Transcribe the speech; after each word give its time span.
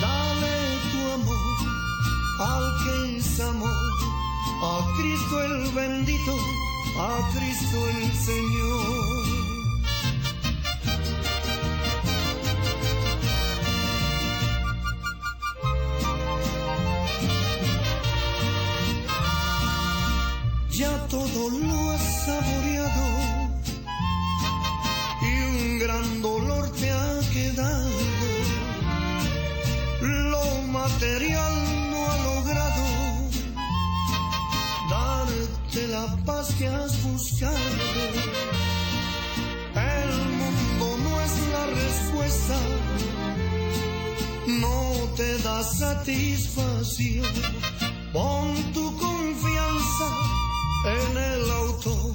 dale 0.00 0.56
tu 0.92 1.00
amor 1.12 1.56
al 2.38 2.64
que 2.84 3.16
es 3.16 3.40
amor, 3.40 3.92
a 4.62 4.86
Cristo 4.96 5.42
el 5.42 5.72
bendito, 5.72 6.36
a 6.96 7.30
Cristo 7.34 7.88
el 7.88 8.12
Señor. 8.12 9.22
Ya 20.70 21.06
todo 21.08 21.50
lo 21.50 21.90
has 21.90 22.24
saboreado 22.26 22.71
paz 36.24 36.54
que 36.58 36.66
has 36.66 37.02
buscado. 37.02 37.56
El 39.74 40.10
mundo 40.38 40.98
no 41.04 41.20
es 41.20 41.32
la 41.54 41.66
respuesta, 41.66 42.58
no 44.46 44.92
te 45.16 45.38
da 45.38 45.62
satisfacción. 45.62 47.26
Pon 48.12 48.54
tu 48.74 48.96
confianza 48.98 50.08
en 50.86 51.16
el 51.16 51.50
autor 51.50 52.14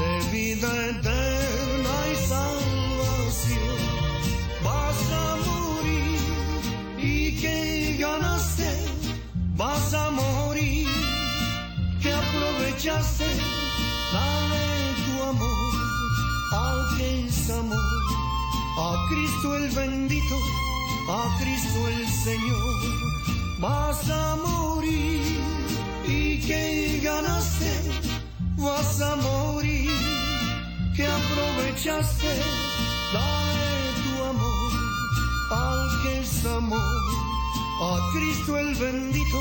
de 0.00 0.30
vida 0.30 0.70
eterna 0.90 1.94
y 2.12 2.16
salvación. 2.28 3.78
Vas 4.64 5.00
a 5.24 5.36
morir 5.48 6.20
y 6.98 7.40
que 7.40 7.96
ganaste, 7.98 8.70
vas 9.56 9.94
a 9.94 10.10
morir, 10.10 10.31
aprovechaste, 12.82 13.26
dale 14.12 14.94
tu 15.04 15.22
amor 15.22 15.74
al 16.52 16.96
que 16.96 17.26
es 17.26 17.50
amor, 17.50 17.78
a 18.76 19.06
Cristo 19.08 19.56
el 19.56 19.70
bendito, 19.70 20.36
a 21.08 21.38
Cristo 21.38 21.88
el 21.88 22.08
Señor, 22.08 23.60
vas 23.60 24.10
a 24.10 24.36
morir 24.36 25.22
y 26.08 26.40
que 26.40 27.00
ganaste, 27.04 27.70
vas 28.56 29.00
a 29.00 29.16
morir, 29.16 29.90
que 30.96 31.06
aprovechaste, 31.06 32.34
dale 33.12 33.82
tu 34.02 34.24
amor 34.24 34.72
al 35.52 36.02
que 36.02 36.20
es 36.20 36.46
amor, 36.46 36.80
a 37.80 38.00
Cristo 38.12 38.58
el 38.58 38.74
bendito, 38.74 39.38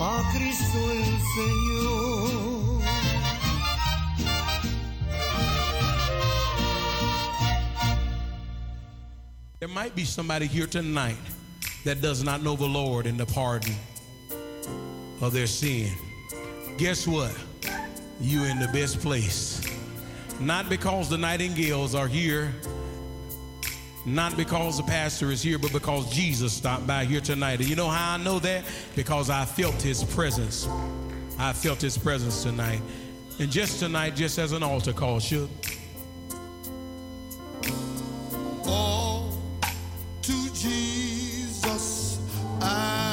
a 0.00 0.32
Cristo 0.34 0.78
el 0.90 1.04
Señor. 1.36 2.63
There 9.64 9.72
might 9.72 9.94
be 9.94 10.04
somebody 10.04 10.46
here 10.46 10.66
tonight 10.66 11.16
that 11.84 12.02
does 12.02 12.22
not 12.22 12.42
know 12.42 12.54
the 12.54 12.66
Lord 12.66 13.06
and 13.06 13.18
the 13.18 13.24
pardon 13.24 13.74
of 15.22 15.32
their 15.32 15.46
sin. 15.46 15.90
Guess 16.76 17.06
what? 17.06 17.34
You 18.20 18.44
in 18.44 18.58
the 18.58 18.68
best 18.74 19.00
place. 19.00 19.66
Not 20.38 20.68
because 20.68 21.08
the 21.08 21.16
nightingales 21.16 21.94
are 21.94 22.06
here, 22.06 22.52
not 24.04 24.36
because 24.36 24.76
the 24.76 24.82
pastor 24.82 25.32
is 25.32 25.40
here, 25.40 25.58
but 25.58 25.72
because 25.72 26.12
Jesus 26.12 26.52
stopped 26.52 26.86
by 26.86 27.06
here 27.06 27.22
tonight. 27.22 27.60
And 27.60 27.66
you 27.66 27.74
know 27.74 27.88
how 27.88 28.16
I 28.16 28.16
know 28.18 28.38
that? 28.40 28.66
Because 28.94 29.30
I 29.30 29.46
felt 29.46 29.80
his 29.80 30.04
presence. 30.04 30.68
I 31.38 31.54
felt 31.54 31.80
his 31.80 31.96
presence 31.96 32.42
tonight. 32.42 32.82
And 33.40 33.50
just 33.50 33.78
tonight, 33.78 34.14
just 34.14 34.38
as 34.38 34.52
an 34.52 34.62
altar 34.62 34.92
call 34.92 35.20
should. 35.20 35.48
All 38.66 39.13
I 42.66 43.03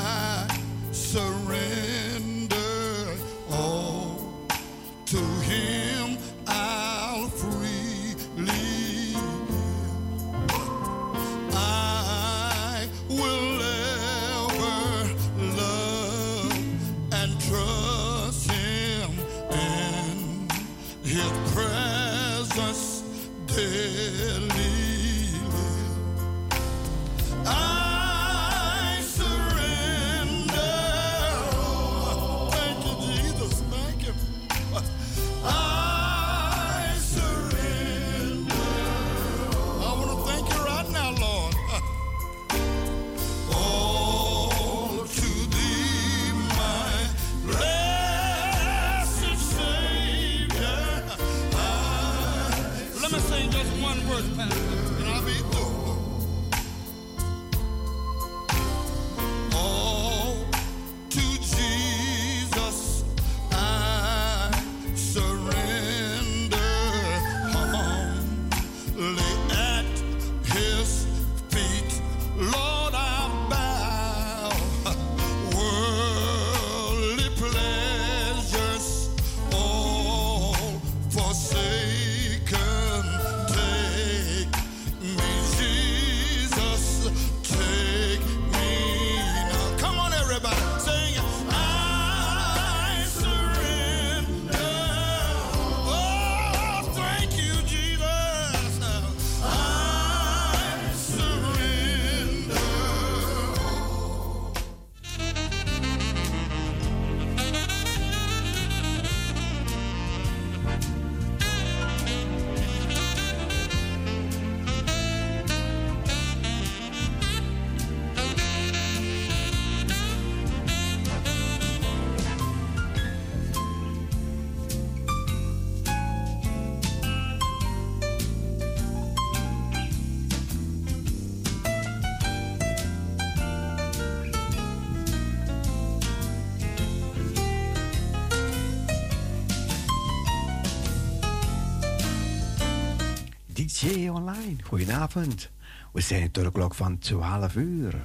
DJ 143.81 144.09
Online, 144.09 144.63
goedenavond. 144.63 145.49
We 145.93 146.01
zijn 146.01 146.31
tot 146.31 146.43
de 146.43 146.51
klok 146.51 146.75
van 146.75 146.97
12 146.97 147.55
uur. 147.55 148.01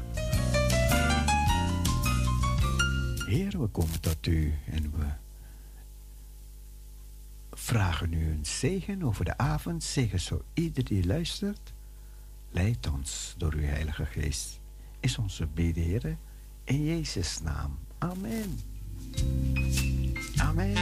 Heer, 3.26 3.61
we 3.61 3.67
komen 3.67 4.00
tot 4.00 4.26
u 4.26 4.55
en 4.70 4.82
we 4.82 5.06
vragen 7.52 8.12
u 8.12 8.31
een 8.31 8.46
zegen 8.46 9.02
over 9.02 9.25
de 9.25 9.38
avond. 9.38 9.84
Zegen 9.84 10.20
zo 10.20 10.43
ieder 10.55 10.84
die 10.84 11.06
luistert. 11.06 11.73
Leid 12.50 12.90
ons 12.90 13.34
door 13.38 13.52
uw 13.52 13.67
Heilige 13.67 14.05
Geest. 14.05 14.61
Is 15.00 15.19
onze 15.19 15.46
bede, 15.46 16.17
In 16.64 16.84
Jezus' 16.84 17.40
naam. 17.43 17.78
Amen. 17.99 18.61
Amen. 20.37 20.75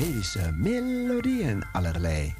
Evangelische 0.00 0.40
eh, 0.40 0.50
melodieën 0.52 1.62
allerlei. 1.72 2.34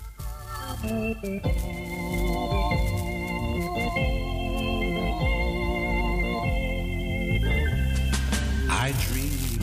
I 8.69 8.93
dream 9.09 9.61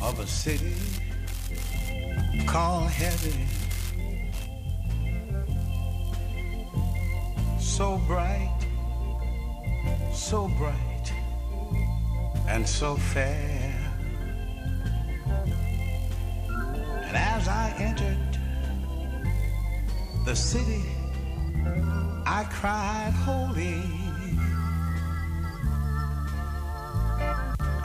of 0.00 0.18
a 0.18 0.26
city 0.26 0.74
called 2.46 2.90
heaven. 2.90 3.46
So 7.58 7.98
bright, 8.06 8.66
so 10.12 10.48
bright, 10.58 11.12
and 12.46 12.68
so 12.68 12.96
fair. 12.96 13.63
As 17.16 17.48
I 17.48 17.74
entered 17.78 18.38
the 20.24 20.34
city, 20.34 20.82
I 22.26 22.44
cried, 22.50 23.12
Holy. 23.24 23.82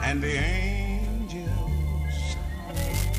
And 0.02 0.22
the 0.22 0.32
angels 0.32 1.50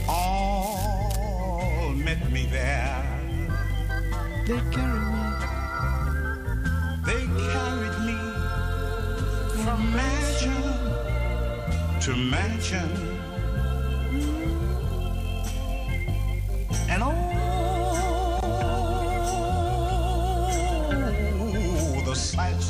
all 0.09 1.93
met 1.93 2.31
me 2.31 2.47
there. 2.47 3.05
They 4.47 4.59
carried 4.71 5.11
me. 5.15 5.29
They 7.05 7.27
carried 7.53 7.97
me 8.09 8.17
from 9.63 9.79
mansion 9.95 10.63
to 12.01 12.15
mansion 12.15 12.89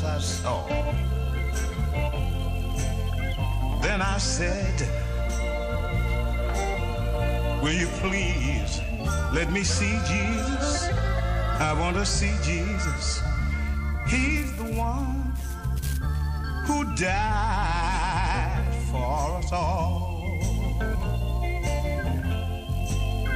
I 0.04 0.18
saw. 0.18 0.66
Then 3.80 4.02
I 4.02 4.18
said, 4.18 4.80
Will 7.62 7.72
you 7.72 7.86
please 8.00 8.80
let 9.32 9.50
me 9.50 9.62
see 9.62 9.98
Jesus? 10.06 10.88
I 11.60 11.74
want 11.78 11.96
to 11.96 12.04
see 12.04 12.34
Jesus. 12.42 13.22
He's 14.08 14.54
the 14.56 14.64
one 14.74 15.32
who 16.66 16.84
died 16.94 18.66
for 18.90 19.38
us 19.38 19.52
all. 19.52 20.38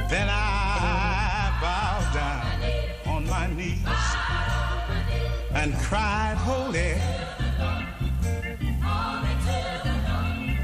Then 0.09 0.29
I 0.29 0.56
and 5.67 5.77
cried, 5.79 6.37
Holy. 6.37 6.93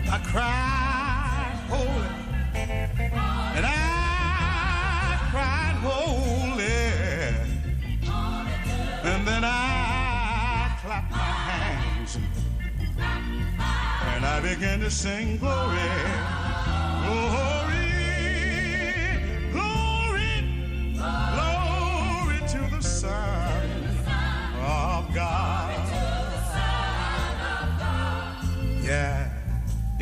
I 0.10 0.20
cried, 0.32 1.58
Holy. 1.68 2.08
And 3.58 3.66
I 3.66 5.18
cried, 5.32 5.76
Holy. 5.84 6.64
And 9.12 9.28
then 9.28 9.44
I 9.44 10.78
clapped 10.82 11.12
my 11.12 11.18
hands 11.18 12.18
and 14.16 14.26
I 14.26 14.40
began 14.40 14.80
to 14.80 14.90
sing 14.90 15.38
glory. 15.38 15.80
Glory. 17.06 17.63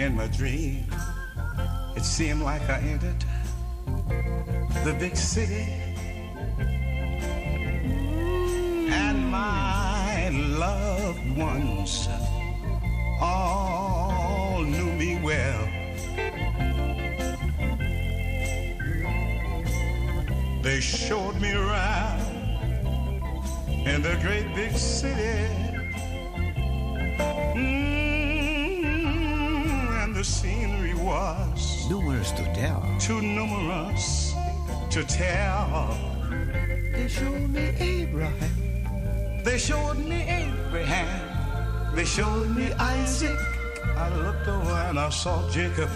In 0.02 0.16
my 0.16 0.26
dream. 0.28 0.84
It 1.96 2.04
seemed 2.04 2.42
like 2.42 2.68
I 2.68 2.80
entered 2.80 3.24
the 4.84 4.96
big 5.00 5.16
city. 5.16 5.68
And 8.90 9.30
my 9.30 10.30
loved 10.30 11.38
ones 11.38 12.10
all 13.22 14.64
knew 14.64 14.92
me 14.94 15.20
well. 15.22 15.68
They 20.64 20.80
showed 20.80 21.40
me 21.40 21.52
around 21.52 22.22
in 23.86 24.02
the 24.02 24.18
great 24.24 24.56
big 24.56 24.76
city. 24.76 25.71
The 30.22 30.26
scenery 30.26 30.94
was 30.94 31.90
numerous 31.90 32.30
to 32.30 32.44
tell. 32.54 32.86
Too 33.00 33.24
numerous 33.24 34.36
to 34.92 35.04
tell. 35.04 35.98
They 36.94 37.08
showed 37.08 37.50
me 37.50 37.74
Abraham. 37.80 39.44
They 39.44 39.58
showed 39.58 39.98
me 39.98 40.22
Abraham. 40.22 41.96
They 41.96 42.06
showed 42.06 42.56
me 42.56 42.72
Isaac. 42.74 43.40
I 43.98 44.16
looked 44.16 44.48
over 44.48 44.76
and 44.90 45.00
I 45.00 45.10
saw 45.10 45.50
Jacob. 45.50 45.90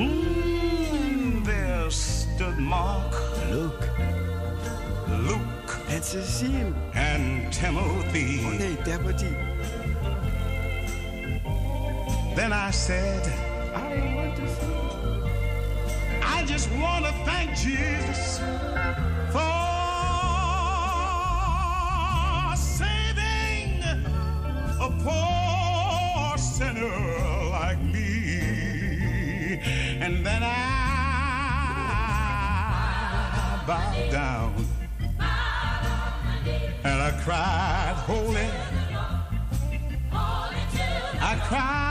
Mm, 0.00 1.44
there 1.44 1.88
stood 1.88 2.58
Mark, 2.58 3.12
Luke, 3.48 3.88
Luke, 5.08 5.70
and 5.88 6.02
Cecile, 6.02 6.74
and 6.94 7.52
Timothy. 7.52 8.40
Nee, 8.58 8.76
Timothy. 8.82 9.55
Then 12.36 12.52
I 12.52 12.70
said, 12.70 13.26
I 13.74 14.14
want 14.14 14.36
to 14.36 14.46
say, 14.46 14.66
I 16.22 16.44
just 16.44 16.70
want 16.72 17.06
to 17.06 17.12
thank 17.24 17.56
Jesus 17.56 18.40
for 19.32 19.64
saving 22.54 23.82
a 24.78 24.90
poor 25.02 26.36
sinner 26.36 27.50
like 27.52 27.80
me. 27.80 29.58
And 30.02 30.26
then 30.26 30.42
I 30.42 30.52
bowed 33.66 34.10
down 34.12 34.54
and 36.84 37.02
I 37.02 37.12
cried, 37.24 37.94
Holy. 38.04 38.50
I 41.18 41.34
cried 41.48 41.85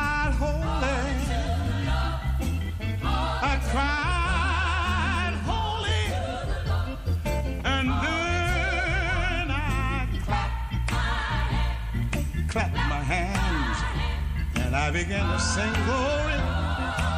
I 14.85 14.91
began 14.91 15.25
to 15.31 15.39
sing 15.39 15.73
glory, 15.89 16.37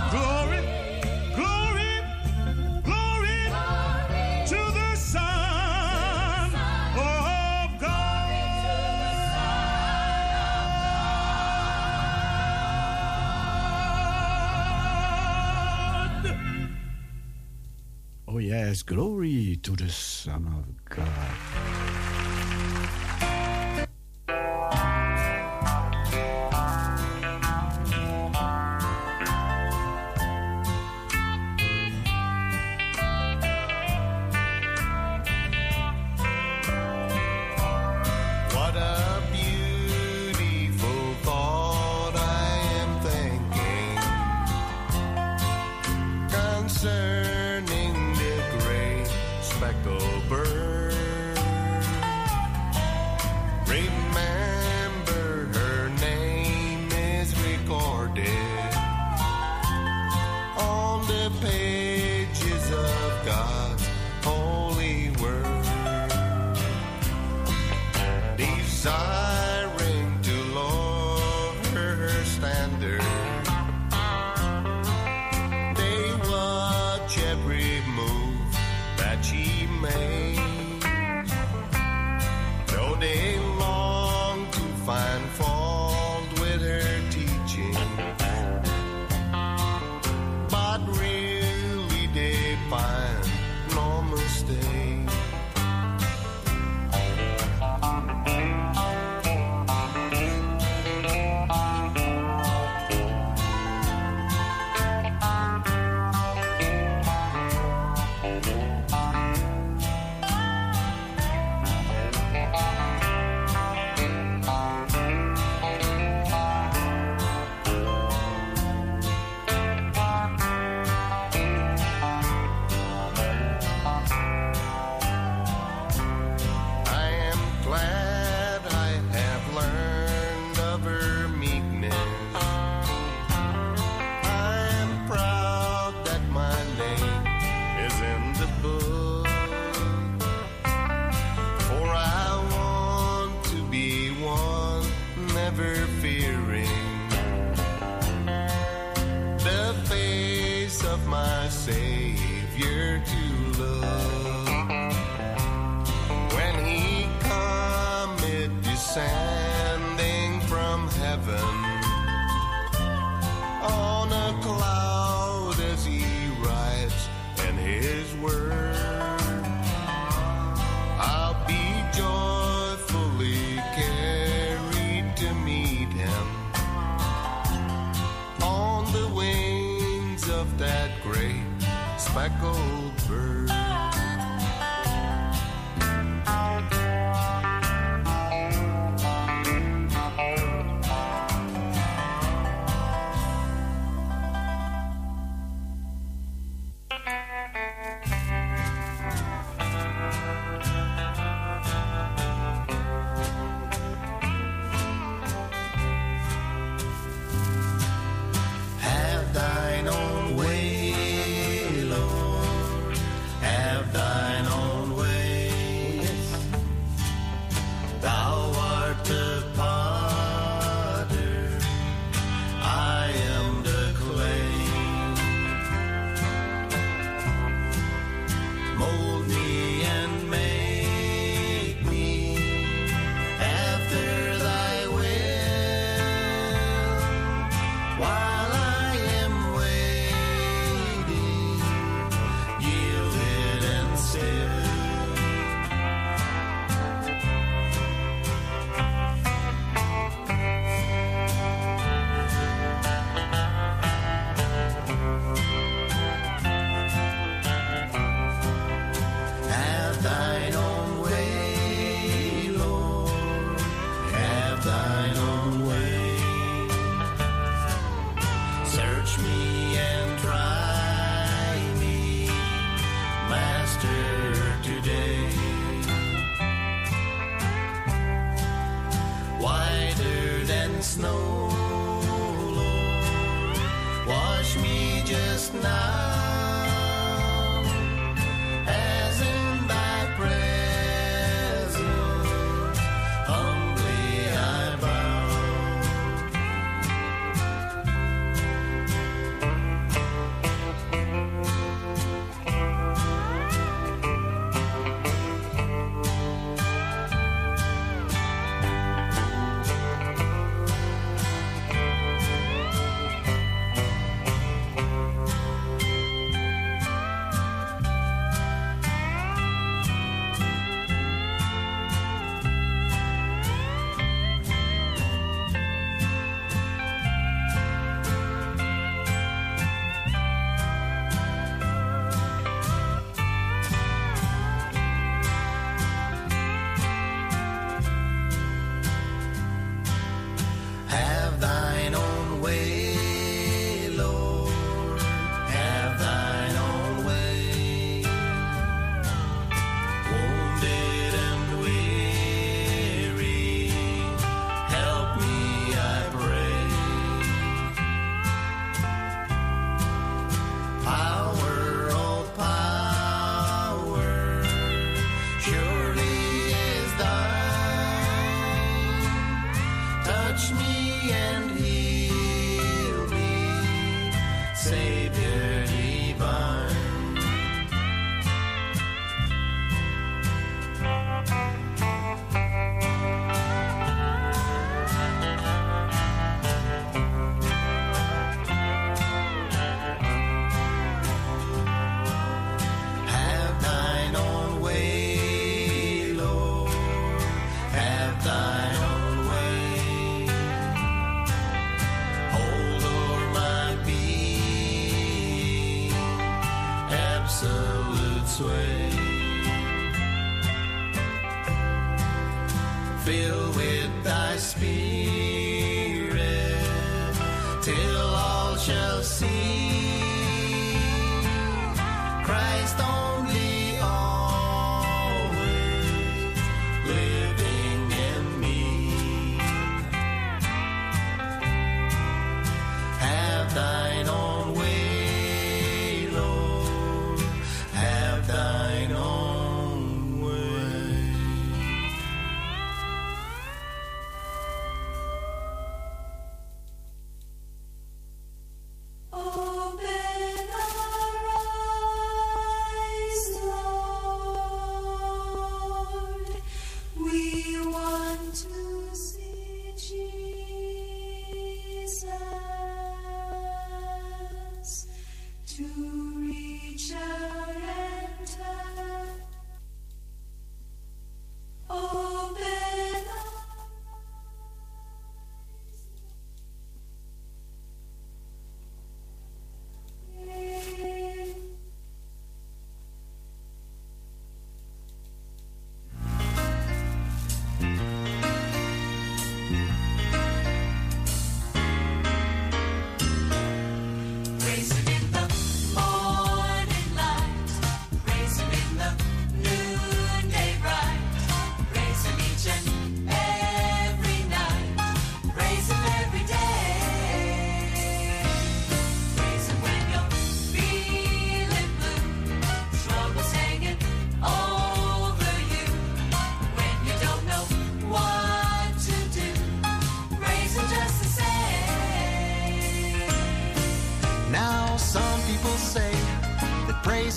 glory. 0.09 0.61
Glory, 1.35 1.99
glory 2.81 3.51
to 4.47 4.55
the 4.71 4.95
sun 4.95 6.55
of 6.95 7.79
God. 7.81 8.31
Oh 18.29 18.37
yes, 18.37 18.81
glory 18.83 19.57
to 19.57 19.71
the 19.75 19.89
Son 19.89 20.47
of. 20.47 20.66
there 72.79 73.16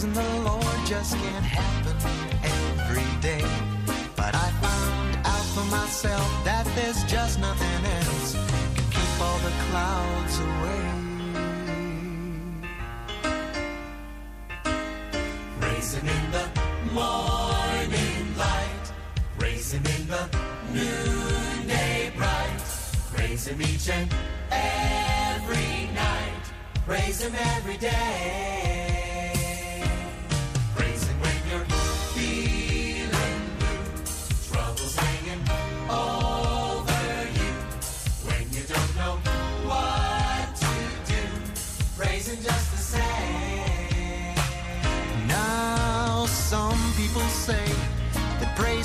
praising 0.00 0.12
the 0.12 0.48
Lord 0.48 0.86
just 0.86 1.16
can't 1.16 1.44
happen 1.44 1.96
every 2.42 3.20
day. 3.20 3.44
But 4.16 4.34
I 4.34 4.50
found 4.62 5.26
out 5.26 5.46
for 5.54 5.64
myself 5.70 6.44
that 6.44 6.66
there's 6.74 7.04
just 7.04 7.38
nothing 7.40 7.84
else 7.84 8.34
can 8.74 8.90
keep 8.90 9.20
all 9.20 9.38
the 9.38 9.52
clouds 9.68 10.38
away. 10.40 10.86
Him 15.90 16.06
in 16.06 16.30
the 16.30 16.46
morning 16.92 18.36
light, 18.38 18.86
Him 19.40 19.84
in 19.86 20.06
the 20.06 20.24
noonday 20.72 22.12
bright, 22.16 22.60
Him 23.18 23.62
each 23.62 23.90
and 23.90 24.08
every 24.52 25.90
night, 25.94 26.44
Him 26.86 27.34
every 27.34 27.76
day. 27.76 28.79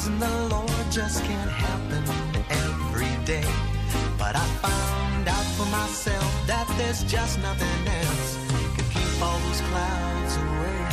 Praising 0.05 0.19
the 0.19 0.55
Lord 0.55 0.91
just 0.91 1.23
can't 1.23 1.49
happen 1.49 2.03
every 2.49 3.25
day. 3.25 3.45
But 4.17 4.35
I 4.35 4.45
found 4.61 5.27
out 5.27 5.45
for 5.57 5.65
myself 5.65 6.47
that 6.47 6.67
there's 6.77 7.03
just 7.03 7.39
nothing 7.39 7.87
else 7.87 8.37
can 8.75 8.85
keep 8.91 9.21
all 9.21 9.39
those 9.39 9.61
clouds 9.61 10.37
away. 10.37 10.84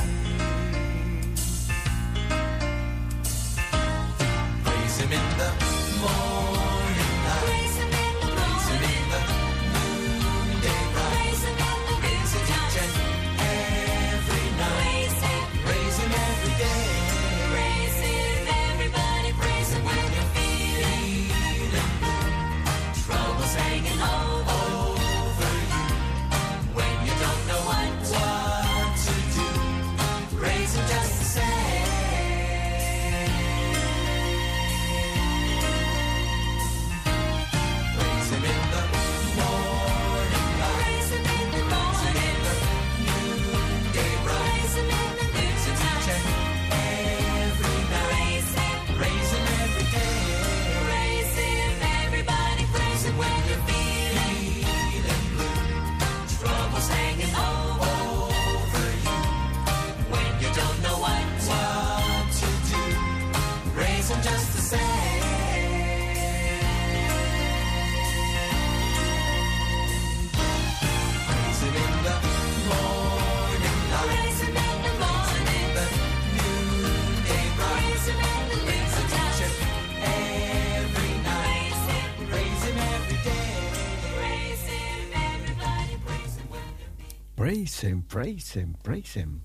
Praise 88.12 88.58
Him, 88.58 88.76
praise 88.82 89.18
Him. 89.18 89.42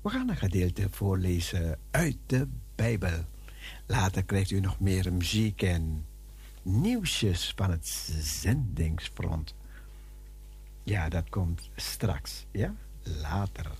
We 0.00 0.10
gaan 0.10 0.28
een 0.28 0.36
gedeelte 0.36 0.88
voorlezen 0.90 1.78
uit 1.90 2.16
de 2.26 2.48
Bijbel. 2.74 3.24
Later 3.86 4.24
krijgt 4.24 4.50
u 4.50 4.60
nog 4.60 4.80
meer 4.80 5.12
muziek 5.12 5.62
en 5.62 6.06
nieuwsjes 6.62 7.52
van 7.56 7.70
het 7.70 7.86
zendingsfront. 8.20 9.54
Ja, 10.82 11.08
dat 11.08 11.28
komt 11.28 11.70
straks, 11.76 12.46
ja? 12.50 12.74
Later. 13.02 13.70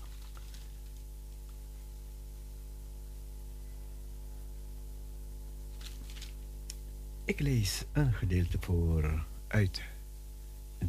Ik 7.25 7.39
lees 7.39 7.83
een 7.91 8.13
gedeelte 8.13 8.57
voor 8.59 9.25
uit 9.47 9.81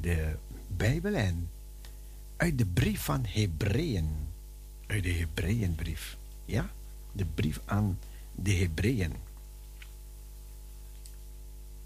de 0.01 0.37
Bijbel 0.77 1.15
en 1.15 1.51
uit 2.43 2.59
de 2.59 2.67
brief 2.67 3.05
van 3.05 3.25
Hebreeën. 3.25 4.09
Uit 4.87 5.03
de 5.03 5.13
Hebreeënbrief. 5.13 6.17
Ja, 6.45 6.71
de 7.13 7.25
brief 7.25 7.61
aan 7.65 7.99
de 8.35 8.53
Hebreeën. 8.53 9.13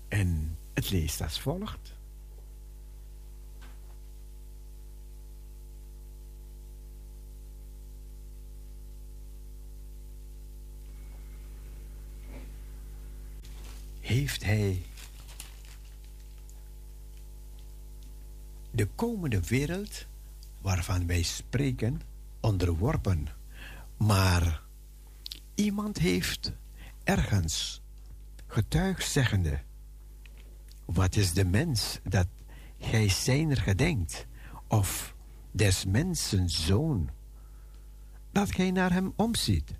En 0.08 0.58
het 0.72 0.90
leest 0.90 1.20
als 1.20 1.40
volgt. 1.40 1.94
Heeft 14.00 14.44
hij 14.44 14.82
de 18.70 18.86
komende 18.94 19.40
wereld 19.40 20.06
waarvan 20.60 21.06
wij 21.06 21.22
spreken 21.22 22.00
onderworpen. 22.40 23.28
Maar 23.96 24.62
iemand 25.54 25.98
heeft 25.98 26.52
ergens 27.04 27.82
getuigd 28.46 29.10
zeggende: 29.10 29.60
Wat 30.84 31.16
is 31.16 31.32
de 31.32 31.44
mens 31.44 32.00
dat 32.02 32.26
gij 32.78 33.08
zijner 33.08 33.56
gedenkt? 33.56 34.26
Of 34.68 35.14
des 35.50 35.84
mensen 35.84 36.50
zoon 36.50 37.10
dat 38.32 38.52
gij 38.52 38.70
naar 38.70 38.92
hem 38.92 39.12
omziet? 39.16 39.72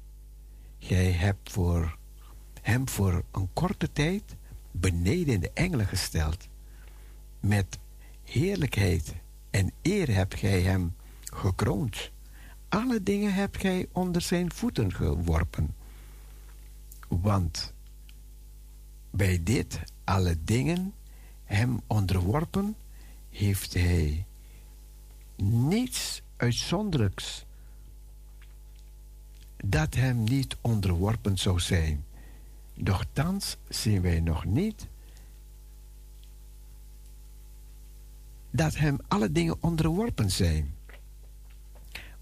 Gij 0.78 1.12
hebt 1.12 1.52
voor 1.52 1.98
hem 2.62 2.88
voor 2.88 3.24
een 3.32 3.48
korte 3.52 3.92
tijd 3.92 4.36
beneden 4.70 5.40
de 5.40 5.50
engelen 5.54 5.86
gesteld. 5.86 6.48
Met 7.40 7.78
heerlijkheid 8.22 9.14
en 9.50 9.72
eer 9.82 10.14
hebt 10.14 10.34
gij 10.34 10.60
hem 10.60 10.94
gekroond. 11.24 12.10
Alle 12.68 13.02
dingen 13.02 13.34
hebt 13.34 13.56
gij 13.60 13.88
onder 13.92 14.22
zijn 14.22 14.52
voeten 14.52 14.92
geworpen. 14.92 15.74
Want 17.08 17.74
bij 19.10 19.42
dit 19.42 19.80
alle 20.04 20.36
dingen 20.44 20.94
hem 21.44 21.80
onderworpen, 21.86 22.76
heeft 23.30 23.74
hij 23.74 24.24
niets 25.36 26.22
uitzonderlijks 26.36 27.44
dat 29.56 29.94
hem 29.94 30.24
niet 30.24 30.56
onderworpen 30.60 31.38
zou 31.38 31.60
zijn. 31.60 32.04
Doch 32.74 33.04
thans 33.12 33.56
zien 33.68 34.02
wij 34.02 34.20
nog 34.20 34.44
niet 34.44 34.86
dat 38.56 38.76
hem 38.76 38.98
alle 39.08 39.32
dingen 39.32 39.62
onderworpen 39.62 40.30
zijn. 40.30 40.74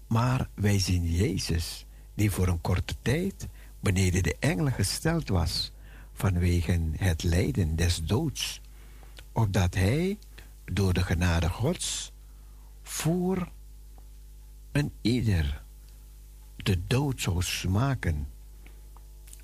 Maar 0.07 0.49
wij 0.53 0.79
zien 0.79 1.11
Jezus, 1.11 1.85
die 2.13 2.31
voor 2.31 2.47
een 2.47 2.61
korte 2.61 2.95
tijd 3.01 3.47
beneden 3.79 4.23
de 4.23 4.35
engelen 4.39 4.73
gesteld 4.73 5.29
was, 5.29 5.71
vanwege 6.13 6.89
het 6.97 7.23
lijden 7.23 7.75
des 7.75 8.03
doods, 8.03 8.61
opdat 9.31 9.73
hij 9.73 10.17
door 10.65 10.93
de 10.93 11.03
genade 11.03 11.49
Gods 11.49 12.11
voor 12.83 13.49
een 14.71 14.91
ieder 15.01 15.63
de 16.55 16.79
dood 16.87 17.21
zou 17.21 17.41
smaken, 17.41 18.27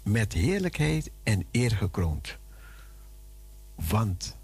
met 0.03 0.33
heerlijkheid 0.33 1.11
en 1.23 1.45
eer 1.51 1.71
gekroond. 1.71 2.37
Want 3.75 4.37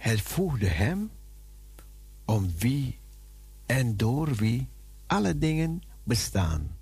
het 0.00 0.20
voegde 0.20 0.66
hem 0.66 1.10
om 2.24 2.50
wie 2.58 2.98
en 3.66 3.96
door 3.96 4.34
wie 4.34 4.68
alle 5.06 5.38
dingen 5.38 5.82
bestaan. 6.02 6.76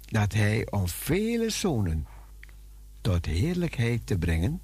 Dat 0.00 0.32
hij 0.32 0.70
om 0.70 0.88
vele 0.88 1.50
zonen 1.50 2.06
tot 3.00 3.26
heerlijkheid 3.26 4.06
te 4.06 4.18
brengen, 4.18 4.60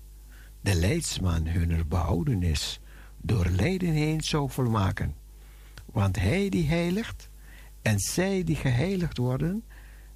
de 0.60 0.74
leidsman 0.74 1.46
hunner 1.46 1.86
behoudenis 1.86 2.80
door 3.16 3.46
lijden 3.46 3.92
heen 3.92 4.20
zou 4.20 4.50
volmaken. 4.50 5.14
Want 5.84 6.16
hij 6.16 6.48
die 6.48 6.66
heiligt 6.66 7.28
en 7.82 7.98
zij 7.98 8.44
die 8.44 8.56
geheiligd 8.56 9.16
worden, 9.16 9.64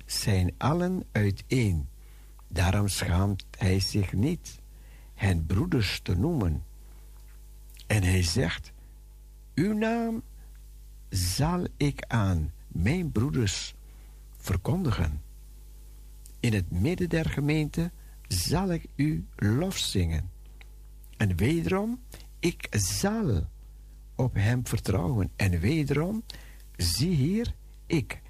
zijn 0.06 0.54
allen 0.56 1.04
uiteen. 1.12 1.88
Daarom 2.48 2.88
schaamt 2.88 3.44
hij 3.58 3.80
zich 3.80 4.12
niet 4.12 4.60
hen 5.14 5.46
broeders 5.46 6.00
te 6.02 6.16
noemen. 6.16 6.68
En 7.90 8.02
hij 8.02 8.22
zegt, 8.22 8.72
uw 9.54 9.72
naam 9.72 10.22
zal 11.08 11.66
ik 11.76 12.04
aan 12.06 12.52
mijn 12.68 13.12
broeders 13.12 13.74
verkondigen. 14.36 15.22
In 16.40 16.52
het 16.52 16.70
midden 16.70 17.08
der 17.08 17.30
gemeente 17.30 17.90
zal 18.28 18.72
ik 18.72 18.84
u 18.96 19.26
lof 19.36 19.76
zingen. 19.76 20.30
En 21.16 21.36
wederom, 21.36 22.00
ik 22.38 22.66
zal 22.70 23.46
op 24.14 24.34
hem 24.34 24.66
vertrouwen. 24.66 25.30
En 25.36 25.60
wederom, 25.60 26.22
zie 26.76 27.14
hier, 27.14 27.54
ik 27.86 28.20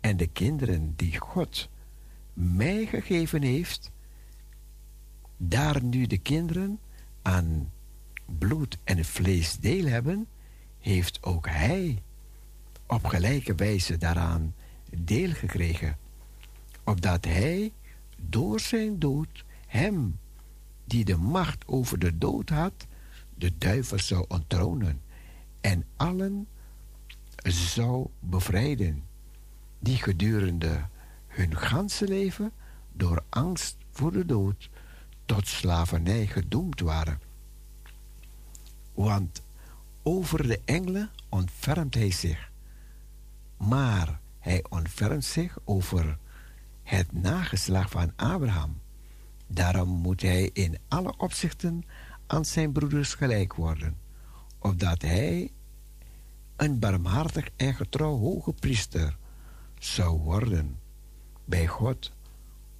en 0.00 0.16
de 0.16 0.26
kinderen 0.26 0.92
die 0.96 1.18
God 1.18 1.68
mij 2.32 2.86
gegeven 2.86 3.42
heeft, 3.42 3.90
daar 5.36 5.82
nu 5.82 6.06
de 6.06 6.18
kinderen 6.18 6.80
aan 7.22 7.72
bloed 8.38 8.78
en 8.84 9.04
vlees 9.04 9.56
deel 9.56 9.84
hebben, 9.84 10.26
heeft 10.78 11.22
ook 11.22 11.46
hij 11.46 12.02
op 12.86 13.04
gelijke 13.04 13.54
wijze 13.54 13.96
daaraan 13.96 14.54
deel 14.98 15.32
gekregen, 15.32 15.96
opdat 16.84 17.24
hij 17.24 17.72
door 18.16 18.60
zijn 18.60 18.98
dood 18.98 19.44
hem, 19.66 20.18
die 20.84 21.04
de 21.04 21.16
macht 21.16 21.66
over 21.66 21.98
de 21.98 22.18
dood 22.18 22.48
had, 22.48 22.86
de 23.34 23.58
duivel 23.58 23.98
zou 23.98 24.24
onttronen 24.28 25.00
en 25.60 25.84
allen 25.96 26.48
zou 27.42 28.06
bevrijden, 28.20 29.04
die 29.78 29.96
gedurende 29.96 30.86
hun 31.26 31.56
ganse 31.56 32.08
leven 32.08 32.52
door 32.92 33.24
angst 33.28 33.76
voor 33.90 34.12
de 34.12 34.26
dood 34.26 34.70
tot 35.24 35.46
slavernij 35.46 36.26
gedoemd 36.26 36.80
waren. 36.80 37.27
Want 38.98 39.42
over 40.02 40.46
de 40.46 40.60
engelen 40.64 41.10
ontfermt 41.28 41.94
hij 41.94 42.10
zich, 42.10 42.50
maar 43.56 44.20
hij 44.38 44.64
ontfermt 44.68 45.24
zich 45.24 45.58
over 45.64 46.18
het 46.82 47.12
nageslag 47.12 47.90
van 47.90 48.12
Abraham. 48.16 48.80
Daarom 49.46 49.88
moet 49.88 50.22
hij 50.22 50.50
in 50.52 50.78
alle 50.88 51.16
opzichten 51.16 51.84
aan 52.26 52.44
zijn 52.44 52.72
broeders 52.72 53.14
gelijk 53.14 53.54
worden, 53.54 53.96
opdat 54.58 55.02
hij 55.02 55.52
een 56.56 56.78
barmhartig 56.78 57.48
en 57.56 57.74
getrouw 57.74 58.18
hoge 58.18 58.52
priester 58.52 59.16
zou 59.78 60.20
worden 60.20 60.78
bij 61.44 61.66
God 61.66 62.12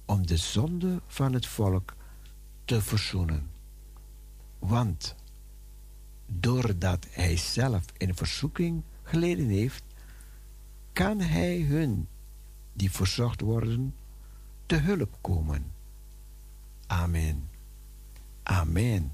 om 0.05 0.27
de 0.27 0.37
zonde 0.37 1.01
van 1.07 1.33
het 1.33 1.45
volk 1.45 1.95
te 2.65 2.81
verzoenen. 2.81 3.49
Want 4.59 5.15
doordat 6.29 7.07
hij 7.09 7.37
zelf 7.37 7.85
in 7.97 8.15
verzoeking 8.15 8.83
geleden 9.03 9.47
heeft, 9.49 9.83
kan 10.93 11.19
hij 11.19 11.59
hun 11.61 12.07
die 12.73 12.91
verzocht 12.91 13.41
worden 13.41 13.95
te 14.65 14.75
hulp 14.75 15.17
komen. 15.21 15.71
Amen. 16.87 17.49
Amen. 18.43 19.13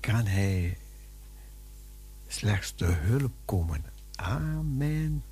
Kan 0.00 0.26
hij 0.26 0.78
slechts 2.26 2.72
te 2.72 2.84
hulp 2.84 3.32
komen. 3.44 3.84
Amen. 4.14 5.24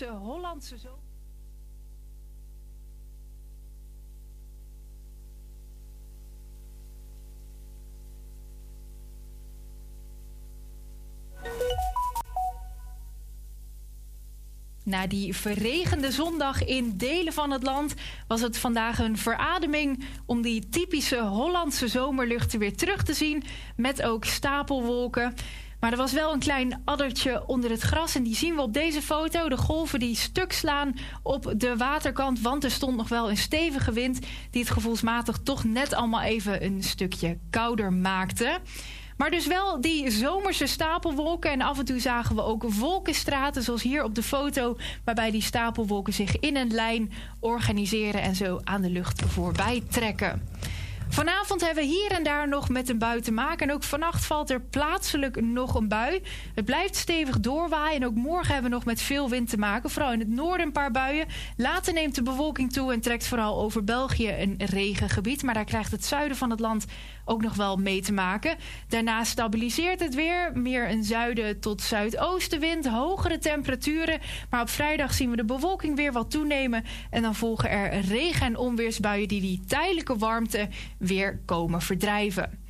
Hollandse 0.00 0.78
zomer. 0.78 1.10
Na 14.84 15.06
die 15.06 15.36
verregende 15.36 16.10
zondag 16.10 16.64
in 16.64 16.96
delen 16.96 17.32
van 17.32 17.50
het 17.50 17.62
land 17.62 17.94
was 18.26 18.40
het 18.40 18.58
vandaag 18.58 18.98
een 18.98 19.18
verademing 19.18 20.04
om 20.26 20.42
die 20.42 20.68
typische 20.68 21.20
Hollandse 21.20 21.88
zomerlucht 21.88 22.52
weer 22.52 22.76
terug 22.76 23.02
te 23.02 23.14
zien. 23.14 23.42
Met 23.76 24.02
ook 24.02 24.24
stapelwolken. 24.24 25.34
Maar 25.82 25.92
er 25.92 25.96
was 25.96 26.12
wel 26.12 26.32
een 26.32 26.38
klein 26.38 26.82
addertje 26.84 27.46
onder 27.46 27.70
het 27.70 27.80
gras. 27.80 28.14
En 28.14 28.22
die 28.22 28.36
zien 28.36 28.54
we 28.54 28.60
op 28.62 28.72
deze 28.72 29.02
foto. 29.02 29.48
De 29.48 29.56
golven 29.56 29.98
die 29.98 30.16
stuk 30.16 30.52
slaan 30.52 30.94
op 31.22 31.54
de 31.56 31.76
waterkant. 31.76 32.40
Want 32.40 32.64
er 32.64 32.70
stond 32.70 32.96
nog 32.96 33.08
wel 33.08 33.30
een 33.30 33.36
stevige 33.36 33.92
wind. 33.92 34.18
Die 34.50 34.62
het 34.62 34.70
gevoelsmatig 34.70 35.38
toch 35.38 35.64
net 35.64 35.94
allemaal 35.94 36.22
even 36.22 36.64
een 36.64 36.82
stukje 36.82 37.38
kouder 37.50 37.92
maakte. 37.92 38.58
Maar 39.16 39.30
dus 39.30 39.46
wel 39.46 39.80
die 39.80 40.10
zomerse 40.10 40.66
stapelwolken. 40.66 41.50
En 41.50 41.60
af 41.60 41.78
en 41.78 41.84
toe 41.84 42.00
zagen 42.00 42.36
we 42.36 42.42
ook 42.42 42.62
wolkenstraten, 42.62 43.62
zoals 43.62 43.82
hier 43.82 44.04
op 44.04 44.14
de 44.14 44.22
foto. 44.22 44.76
Waarbij 45.04 45.30
die 45.30 45.42
stapelwolken 45.42 46.12
zich 46.12 46.38
in 46.38 46.56
een 46.56 46.72
lijn 46.72 47.12
organiseren 47.40 48.22
en 48.22 48.34
zo 48.34 48.60
aan 48.64 48.82
de 48.82 48.90
lucht 48.90 49.22
voorbij 49.22 49.82
trekken. 49.90 50.48
Vanavond 51.12 51.60
hebben 51.60 51.84
we 51.84 51.90
hier 51.90 52.10
en 52.10 52.22
daar 52.22 52.48
nog 52.48 52.68
met 52.68 52.88
een 52.88 52.98
bui 52.98 53.20
te 53.20 53.32
maken. 53.32 53.68
En 53.68 53.74
ook 53.74 53.82
vannacht 53.82 54.24
valt 54.24 54.50
er 54.50 54.60
plaatselijk 54.60 55.40
nog 55.40 55.74
een 55.74 55.88
bui. 55.88 56.22
Het 56.54 56.64
blijft 56.64 56.96
stevig 56.96 57.40
doorwaaien. 57.40 58.00
En 58.00 58.06
ook 58.06 58.14
morgen 58.14 58.52
hebben 58.52 58.70
we 58.70 58.76
nog 58.76 58.84
met 58.84 59.02
veel 59.02 59.28
wind 59.28 59.48
te 59.48 59.58
maken. 59.58 59.90
Vooral 59.90 60.12
in 60.12 60.18
het 60.18 60.28
noorden 60.28 60.66
een 60.66 60.72
paar 60.72 60.90
buien. 60.90 61.26
Later 61.56 61.92
neemt 61.92 62.14
de 62.14 62.22
bewolking 62.22 62.72
toe 62.72 62.92
en 62.92 63.00
trekt 63.00 63.26
vooral 63.26 63.62
over 63.62 63.84
België 63.84 64.28
een 64.28 64.54
regengebied. 64.58 65.42
Maar 65.42 65.54
daar 65.54 65.64
krijgt 65.64 65.92
het 65.92 66.04
zuiden 66.04 66.36
van 66.36 66.50
het 66.50 66.60
land 66.60 66.86
ook 67.24 67.42
nog 67.42 67.54
wel 67.54 67.76
mee 67.76 68.02
te 68.02 68.12
maken. 68.12 68.56
Daarna 68.88 69.24
stabiliseert 69.24 70.00
het 70.00 70.14
weer. 70.14 70.50
Meer 70.54 70.90
een 70.90 71.04
zuiden 71.04 71.60
tot 71.60 71.82
zuidoostenwind. 71.82 72.88
Hogere 72.88 73.38
temperaturen. 73.38 74.20
Maar 74.50 74.60
op 74.60 74.68
vrijdag 74.68 75.14
zien 75.14 75.30
we 75.30 75.36
de 75.36 75.44
bewolking 75.44 75.96
weer 75.96 76.12
wat 76.12 76.30
toenemen. 76.30 76.84
En 77.10 77.22
dan 77.22 77.34
volgen 77.34 77.70
er 77.70 78.00
regen- 78.00 78.46
en 78.46 78.56
onweersbuien 78.56 79.28
die 79.28 79.40
die 79.40 79.60
tijdelijke 79.66 80.16
warmte 80.16 80.68
weer 80.98 81.40
komen 81.44 81.82
verdrijven. 81.82 82.61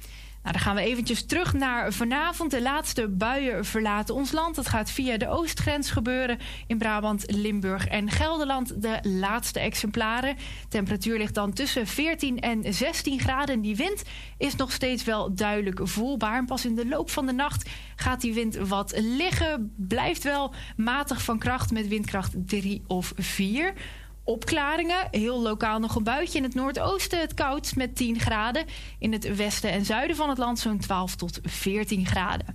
Nou, 0.42 0.54
dan 0.54 0.62
gaan 0.62 0.74
we 0.74 0.82
eventjes 0.82 1.26
terug 1.26 1.52
naar 1.52 1.92
vanavond. 1.92 2.50
De 2.50 2.62
laatste 2.62 3.08
buien 3.08 3.64
verlaten 3.64 4.14
ons 4.14 4.32
land. 4.32 4.54
Dat 4.54 4.68
gaat 4.68 4.90
via 4.90 5.16
de 5.16 5.28
oostgrens 5.28 5.90
gebeuren 5.90 6.38
in 6.66 6.78
Brabant, 6.78 7.24
Limburg 7.26 7.86
en 7.86 8.10
Gelderland. 8.10 8.82
De 8.82 8.98
laatste 9.02 9.60
exemplaren. 9.60 10.36
Temperatuur 10.68 11.18
ligt 11.18 11.34
dan 11.34 11.52
tussen 11.52 11.86
14 11.86 12.40
en 12.40 12.74
16 12.74 13.20
graden. 13.20 13.54
En 13.54 13.60
die 13.60 13.76
wind 13.76 14.02
is 14.38 14.56
nog 14.56 14.72
steeds 14.72 15.04
wel 15.04 15.34
duidelijk 15.34 15.80
voelbaar. 15.82 16.44
Pas 16.44 16.64
in 16.64 16.74
de 16.74 16.88
loop 16.88 17.10
van 17.10 17.26
de 17.26 17.32
nacht 17.32 17.70
gaat 17.96 18.20
die 18.20 18.34
wind 18.34 18.56
wat 18.56 18.92
liggen. 18.96 19.74
Blijft 19.76 20.22
wel 20.22 20.54
matig 20.76 21.22
van 21.22 21.38
kracht 21.38 21.70
met 21.70 21.88
windkracht 21.88 22.32
3 22.46 22.82
of 22.86 23.12
4. 23.16 23.72
Opklaringen, 24.24 25.08
heel 25.10 25.40
lokaal 25.40 25.78
nog 25.78 25.94
een 25.94 26.04
buitje. 26.04 26.38
In 26.38 26.44
het 26.44 26.54
noordoosten 26.54 27.20
het 27.20 27.34
koudst 27.34 27.76
met 27.76 27.96
10 27.96 28.20
graden. 28.20 28.64
In 28.98 29.12
het 29.12 29.36
westen 29.36 29.70
en 29.70 29.84
zuiden 29.84 30.16
van 30.16 30.28
het 30.28 30.38
land 30.38 30.58
zo'n 30.58 30.78
12 30.78 31.16
tot 31.16 31.40
14 31.42 32.06
graden. 32.06 32.46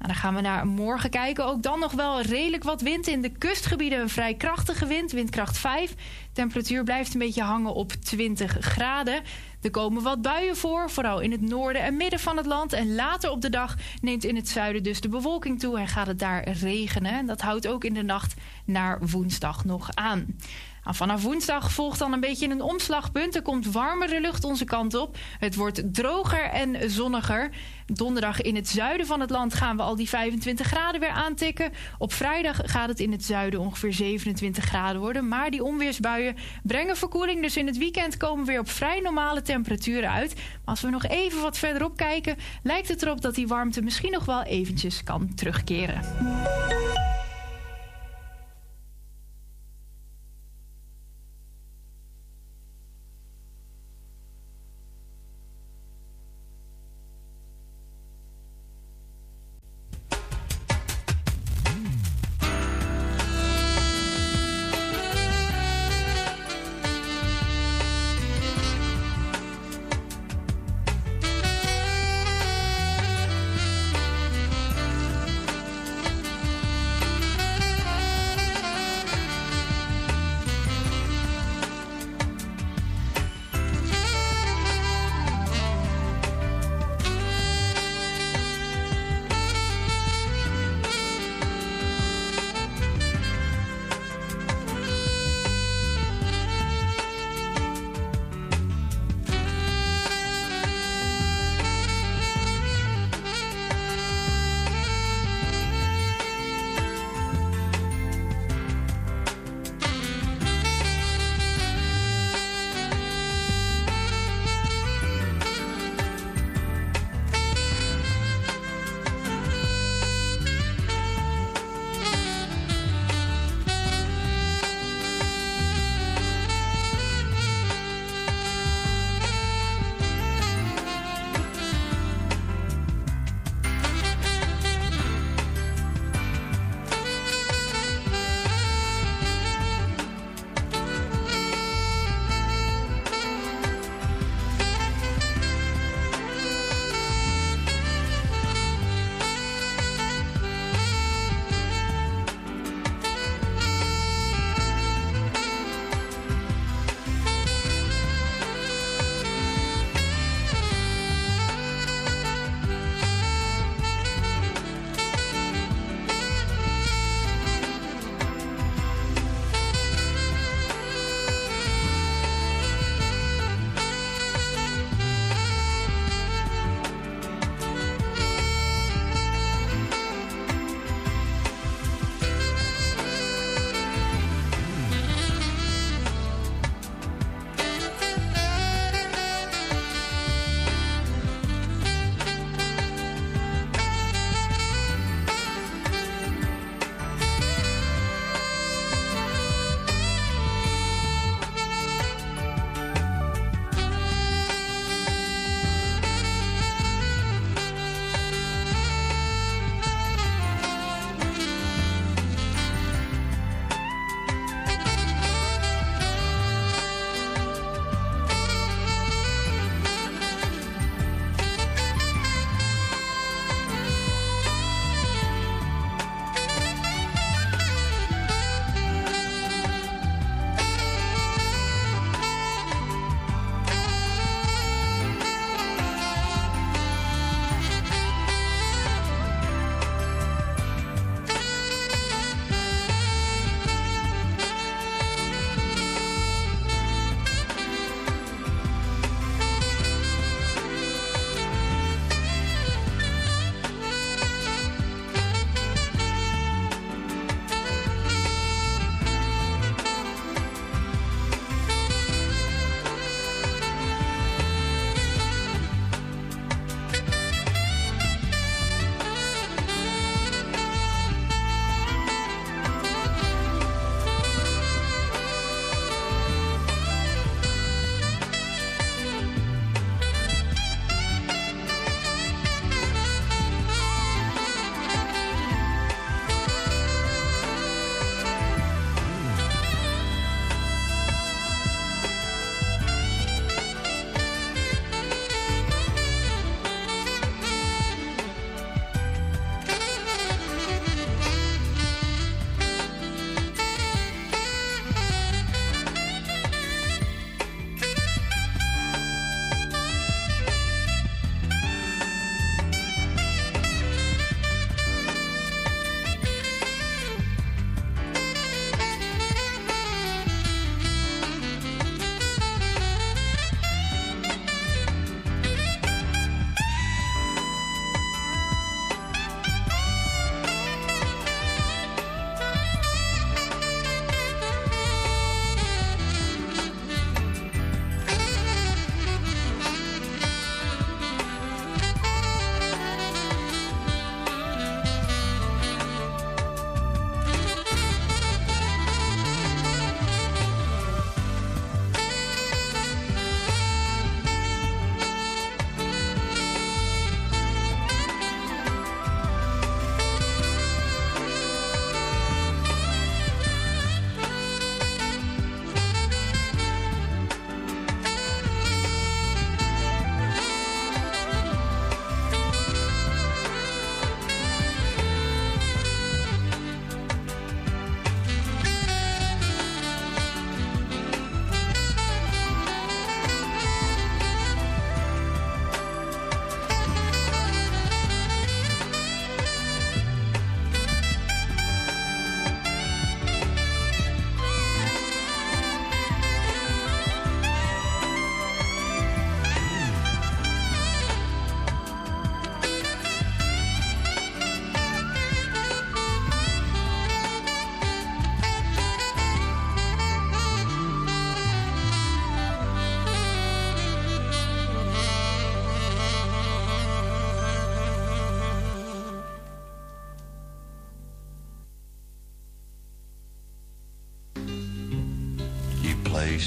Nou, 0.00 0.12
dan 0.12 0.20
gaan 0.20 0.34
we 0.34 0.40
naar 0.40 0.66
morgen 0.66 1.10
kijken. 1.10 1.46
Ook 1.46 1.62
dan 1.62 1.78
nog 1.78 1.92
wel 1.92 2.20
redelijk 2.20 2.62
wat 2.62 2.80
wind. 2.80 3.06
In 3.06 3.20
de 3.20 3.28
kustgebieden 3.28 4.00
een 4.00 4.08
vrij 4.08 4.34
krachtige 4.34 4.86
wind, 4.86 5.12
windkracht 5.12 5.58
5. 5.58 5.94
Temperatuur 6.32 6.84
blijft 6.84 7.12
een 7.12 7.18
beetje 7.20 7.42
hangen 7.42 7.74
op 7.74 7.92
20 7.92 8.56
graden. 8.60 9.22
Er 9.62 9.70
komen 9.70 10.02
wat 10.02 10.22
buien 10.22 10.56
voor, 10.56 10.90
vooral 10.90 11.20
in 11.20 11.30
het 11.30 11.40
noorden 11.40 11.82
en 11.82 11.96
midden 11.96 12.20
van 12.20 12.36
het 12.36 12.46
land. 12.46 12.72
En 12.72 12.94
later 12.94 13.30
op 13.30 13.40
de 13.40 13.50
dag 13.50 13.76
neemt 14.00 14.24
in 14.24 14.36
het 14.36 14.48
zuiden 14.48 14.82
dus 14.82 15.00
de 15.00 15.08
bewolking 15.08 15.60
toe 15.60 15.78
en 15.78 15.88
gaat 15.88 16.06
het 16.06 16.18
daar 16.18 16.48
regenen. 16.48 17.12
En 17.12 17.26
dat 17.26 17.40
houdt 17.40 17.66
ook 17.66 17.84
in 17.84 17.94
de 17.94 18.02
nacht 18.02 18.34
naar 18.64 18.98
woensdag 19.06 19.64
nog 19.64 19.88
aan. 19.94 20.36
Nou, 20.84 20.96
vanaf 20.96 21.22
woensdag 21.22 21.72
volgt 21.72 21.98
dan 21.98 22.12
een 22.12 22.20
beetje 22.20 22.48
een 22.48 22.62
omslagpunt. 22.62 23.34
Er 23.34 23.42
komt 23.42 23.72
warmere 23.72 24.20
lucht 24.20 24.44
onze 24.44 24.64
kant 24.64 24.94
op. 24.94 25.16
Het 25.38 25.54
wordt 25.54 25.94
droger 25.94 26.44
en 26.44 26.90
zonniger. 26.90 27.50
Donderdag 27.86 28.40
in 28.40 28.56
het 28.56 28.68
zuiden 28.68 29.06
van 29.06 29.20
het 29.20 29.30
land 29.30 29.54
gaan 29.54 29.76
we 29.76 29.82
al 29.82 29.96
die 29.96 30.08
25 30.08 30.66
graden 30.66 31.00
weer 31.00 31.10
aantikken. 31.10 31.72
Op 31.98 32.12
vrijdag 32.12 32.60
gaat 32.64 32.88
het 32.88 33.00
in 33.00 33.12
het 33.12 33.24
zuiden 33.24 33.60
ongeveer 33.60 33.92
27 33.92 34.64
graden 34.64 35.00
worden. 35.00 35.28
Maar 35.28 35.50
die 35.50 35.64
onweersbuien 35.64 36.36
brengen 36.62 36.96
verkoeling. 36.96 37.42
Dus 37.42 37.56
in 37.56 37.66
het 37.66 37.78
weekend 37.78 38.16
komen 38.16 38.44
we 38.44 38.50
weer 38.50 38.60
op 38.60 38.70
vrij 38.70 39.00
normale 39.00 39.42
temperaturen 39.42 40.10
uit. 40.10 40.34
Maar 40.34 40.44
als 40.64 40.80
we 40.80 40.90
nog 40.90 41.04
even 41.04 41.42
wat 41.42 41.58
verderop 41.58 41.96
kijken, 41.96 42.36
lijkt 42.62 42.88
het 42.88 43.02
erop 43.02 43.20
dat 43.20 43.34
die 43.34 43.48
warmte 43.48 43.82
misschien 43.82 44.12
nog 44.12 44.24
wel 44.24 44.42
eventjes 44.42 45.02
kan 45.02 45.34
terugkeren. 45.34 46.00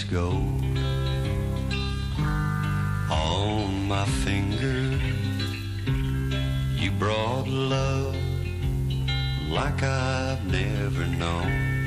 gold 0.02 0.64
on 3.12 3.88
my 3.88 4.06
finger. 4.26 4.98
You 6.76 6.90
brought 6.92 7.48
love 7.48 8.16
like 9.50 9.84
I've 9.84 10.44
never 10.46 11.06
known. 11.06 11.86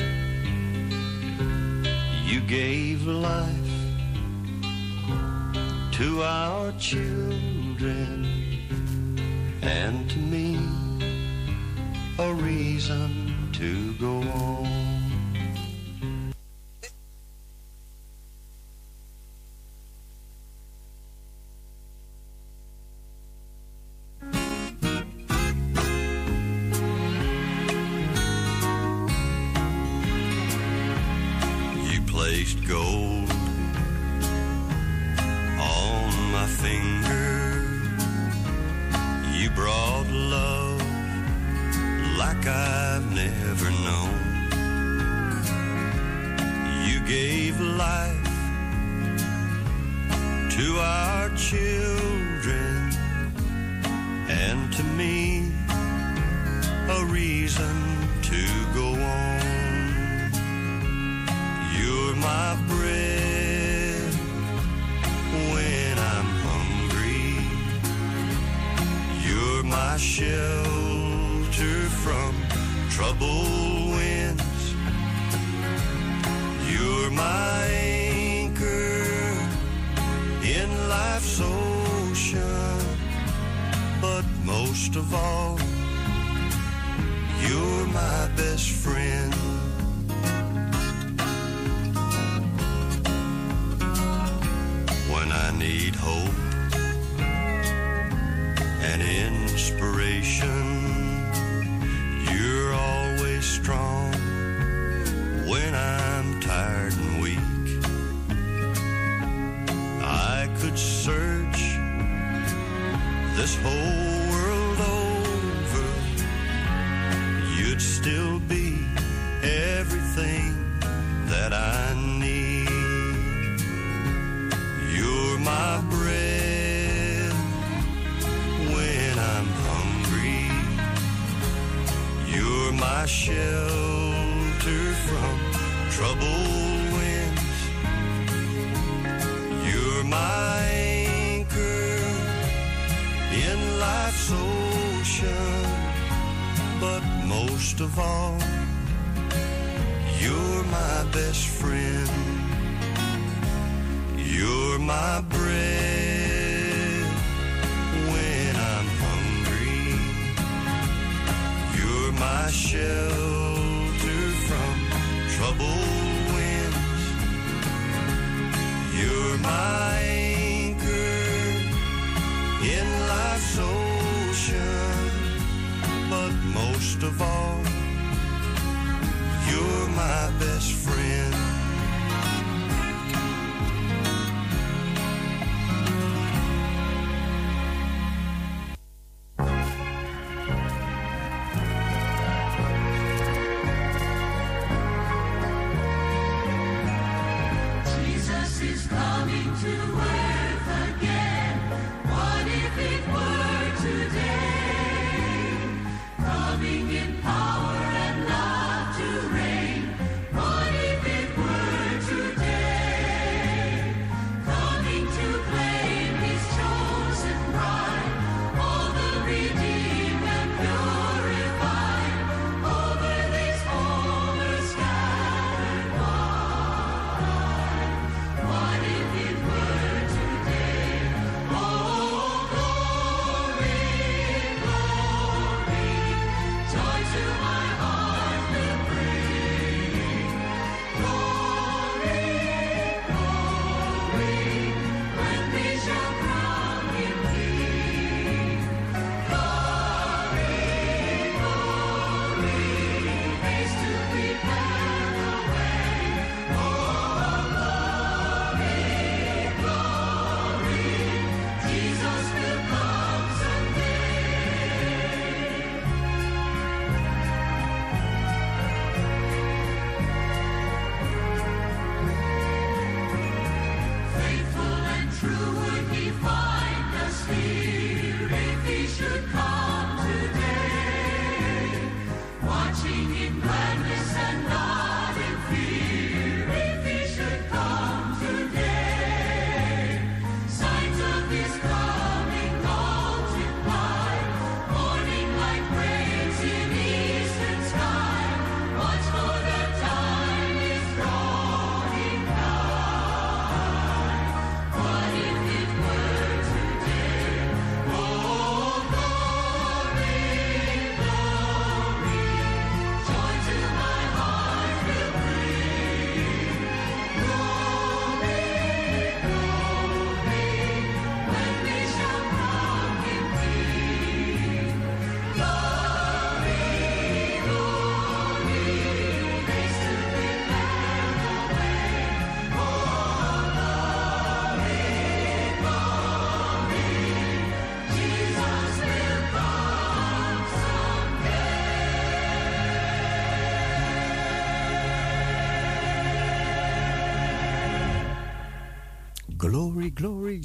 You 2.25 2.41
gave 2.43 3.05
life 3.07 3.73
to 5.93 6.23
our 6.23 6.71
children 6.79 8.25
and 9.63 10.09
to 10.11 10.19
me 10.19 10.61
a 12.21 12.33
reason 12.35 13.35
to 13.55 13.95
go 13.95 14.21
on. 14.31 14.86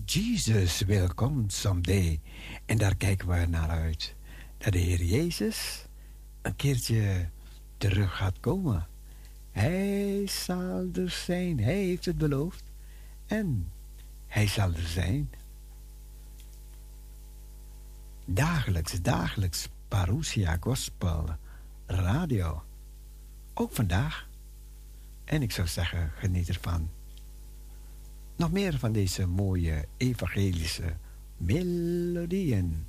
Jesus 0.06 0.82
will 0.82 1.08
come 1.16 1.44
someday. 1.48 2.22
En 2.66 2.78
daar 2.78 2.96
kijken 2.96 3.28
we 3.28 3.46
naar 3.46 3.70
uit. 3.70 4.16
Dat 4.58 4.74
de 4.74 4.80
Heer 4.80 5.04
Jezus 5.04 5.86
een 6.42 6.56
keertje 6.56 7.30
terug 7.78 8.16
gaat 8.16 8.40
komen. 8.40 8.88
Hij 9.52 10.28
zal 10.28 10.90
er 10.94 11.10
zijn. 11.10 11.60
Hij 11.60 11.84
heeft 11.84 12.06
het 12.06 12.18
beloofd. 12.18 12.64
En 13.26 13.72
hij 14.28 14.48
zal 14.48 14.74
er 14.74 14.88
zijn. 14.88 15.30
Dagelijks, 18.26 19.02
dagelijks. 19.02 19.70
Parousia 19.88 20.58
Gospel 20.60 21.26
Radio. 21.86 22.64
Ook 23.54 23.72
vandaag. 23.72 24.28
En 25.26 25.42
ik 25.42 25.52
zou 25.52 25.68
zeggen, 25.68 26.12
geniet 26.16 26.50
ervan. 26.50 26.90
Nog 28.42 28.52
meer 28.52 28.78
van 28.80 28.92
deze 28.92 29.28
mooie 29.28 29.86
evangelische 29.98 30.94
melodieën. 31.38 32.86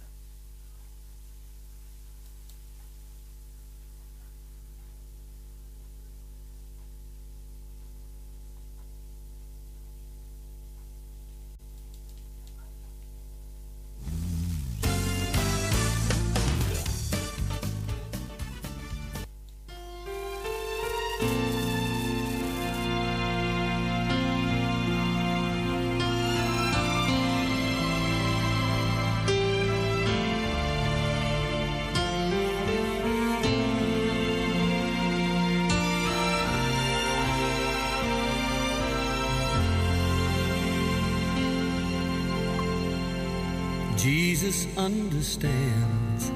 Understands 44.82 46.32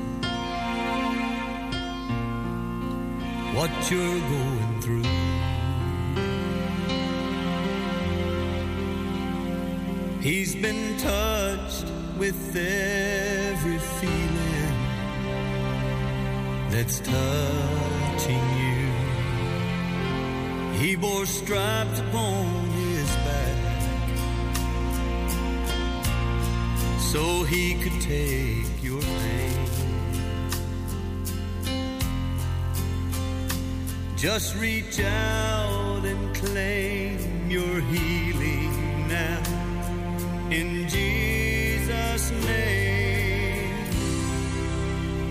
what 3.56 3.70
you're 3.90 4.20
going 4.36 4.80
through. 4.82 5.10
He's 10.20 10.54
been 10.54 10.96
touched 10.98 11.86
with 12.18 12.56
every 12.56 13.78
feeling 13.98 14.76
that's 16.70 17.00
touching 17.00 18.46
you. 18.62 18.86
He 20.78 20.94
bore 20.94 21.26
stripes 21.26 21.98
upon 21.98 22.65
so 27.16 27.44
he 27.44 27.72
could 27.82 27.98
take 27.98 28.82
your 28.82 29.00
pain. 29.00 29.66
Just 34.18 34.54
reach 34.56 35.00
out 35.00 36.02
and 36.04 36.36
claim 36.36 37.50
your 37.50 37.80
healing 37.92 39.08
now 39.08 39.42
in 40.50 40.86
Jesus' 40.90 42.30
name. 42.44 43.86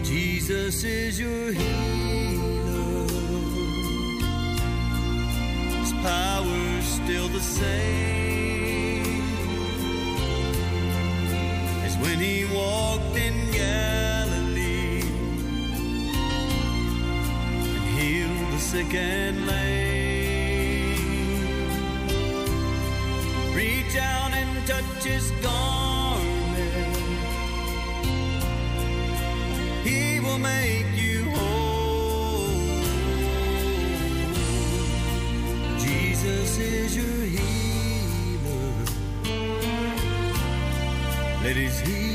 Jesus 0.03 0.83
is 0.83 1.19
your 1.19 1.51
healer. 1.51 3.07
His 5.81 5.93
power's 6.01 6.85
still 6.99 7.27
the 7.27 7.45
same 7.59 8.24
sick 18.75 18.93
and 18.93 19.47
lame. 19.47 20.97
Reach 23.55 23.95
out 23.95 24.33
and 24.33 24.67
touch 24.67 25.03
his 25.03 25.31
garment. 25.41 26.97
He 29.85 30.19
will 30.19 30.39
make 30.39 30.91
you 30.93 31.23
whole. 31.35 32.49
Jesus 35.79 36.57
is 36.57 36.97
your 36.97 37.21
healer. 37.35 38.73
Let 41.43 41.55
his 41.55 41.79
healing 41.79 42.14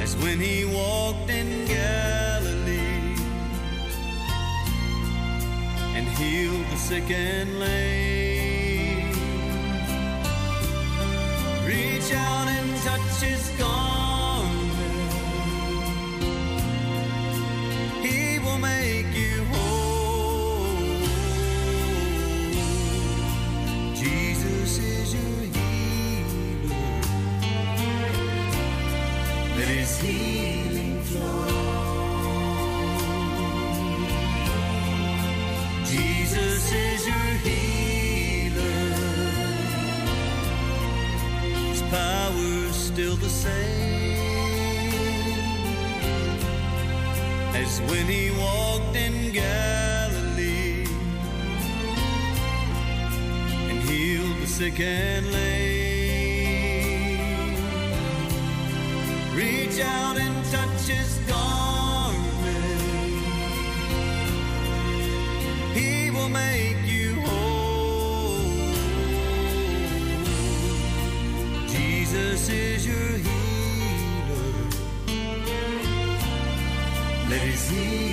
as 0.01 0.17
when 0.17 0.41
he 0.41 0.65
walked 0.65 1.31
in 1.31 1.67
Galilee 1.67 3.15
and 5.97 6.07
healed 6.19 6.67
the 6.71 6.77
sick 6.77 7.11
and 7.11 7.59
lame. 7.61 9.13
Reach 11.67 12.13
out 12.13 12.49
and 12.49 12.77
touch 12.83 13.23
his. 13.23 13.39
Still 42.99 43.17
the 43.17 43.29
same 43.29 43.55
as 47.55 47.81
when 47.83 48.07
he 48.07 48.33
walked 48.33 48.97
in 48.97 49.33
Galilee 49.33 50.85
and 53.71 53.79
healed 53.89 54.37
the 54.41 54.47
sick 54.49 54.81
and 54.81 55.31
lame. 55.31 55.61
Reach 59.37 59.79
out 59.81 60.19
and 60.19 60.45
touch 60.47 60.89
his 60.89 61.21
garment. 61.29 62.19
He 65.73 66.11
will 66.11 66.31
make 66.31 66.79
you 66.85 67.21
whole. 67.21 68.41
Jesus 71.69 72.49
is 72.49 72.78
see. 77.79 78.08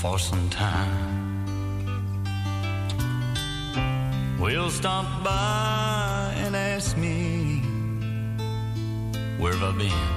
For 0.00 0.18
some 0.18 0.48
time. 0.48 0.88
Will 4.40 4.70
stop 4.70 5.04
by 5.22 6.32
and 6.38 6.56
ask 6.56 6.96
me 6.96 7.60
where 9.38 9.52
have 9.52 9.74
I 9.74 9.78
been, 9.78 10.08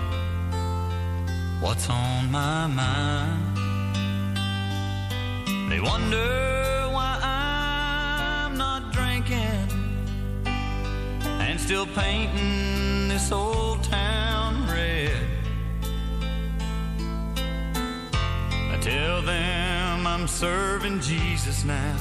what's 1.61 1.89
on 1.89 2.31
my 2.31 2.68
mind. 2.68 3.57
They 5.69 5.81
wonder 5.81 6.88
why 6.95 7.19
I'm 7.22 8.57
not 8.57 8.93
drinking 8.93 9.68
and 11.45 11.60
still 11.60 11.88
painting 11.88 13.10
this 13.10 13.34
old 13.34 13.84
town 13.84 14.02
I'm 20.23 20.29
serving 20.29 21.01
Jesus 21.01 21.65
now, 21.65 21.97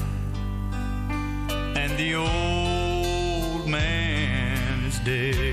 and 1.75 1.91
the 1.97 2.15
old 2.15 3.67
man 3.67 4.85
is 4.85 4.97
dead. 4.99 5.52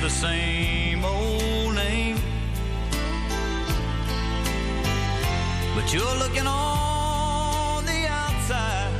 The 0.00 0.10
same 0.10 1.04
old 1.04 1.74
name. 1.74 2.16
But 5.74 5.92
you're 5.92 6.18
looking 6.18 6.46
on 6.46 7.84
the 7.84 8.06
outside. 8.08 8.92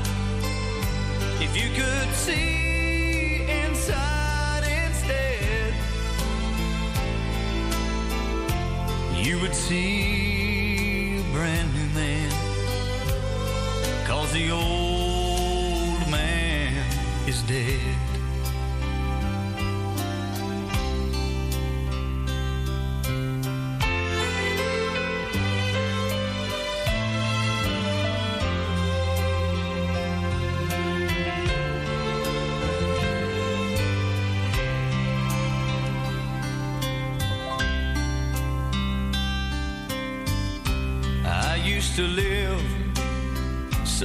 If 1.41 1.57
you 1.57 1.71
could 1.71 2.15
see 2.15 3.43
inside 3.49 4.65
instead, 4.65 5.75
you 9.15 9.41
would 9.41 9.55
see 9.55 11.19
a 11.19 11.33
brand 11.33 11.73
new 11.75 11.89
man. 11.95 12.31
Cause 14.07 14.33
the 14.33 14.51
old 14.51 16.11
man 16.11 16.75
is 17.29 17.43
dead. 17.43 18.08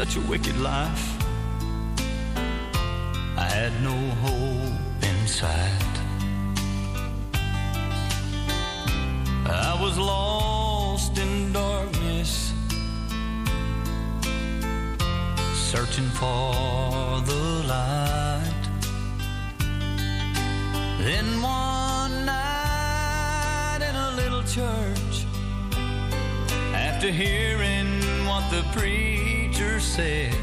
Such 0.06 0.18
a 0.18 0.28
wicked 0.28 0.58
life. 0.60 1.06
I 3.38 3.48
had 3.58 3.72
no 3.82 3.96
hope 4.26 5.02
inside. 5.02 5.96
I 9.46 9.78
was 9.82 9.98
lost 9.98 11.18
in 11.18 11.54
darkness, 11.54 12.52
searching 15.72 16.10
for 16.20 17.22
the 17.30 17.44
light. 17.74 18.64
Then 21.00 21.28
one 21.42 22.26
night 22.26 23.80
in 23.90 23.96
a 23.96 24.12
little 24.18 24.44
church, 24.44 25.26
after 26.74 27.10
hearing 27.10 28.02
what 28.28 28.44
the 28.52 28.64
preacher 29.54 29.80
said, 29.80 30.34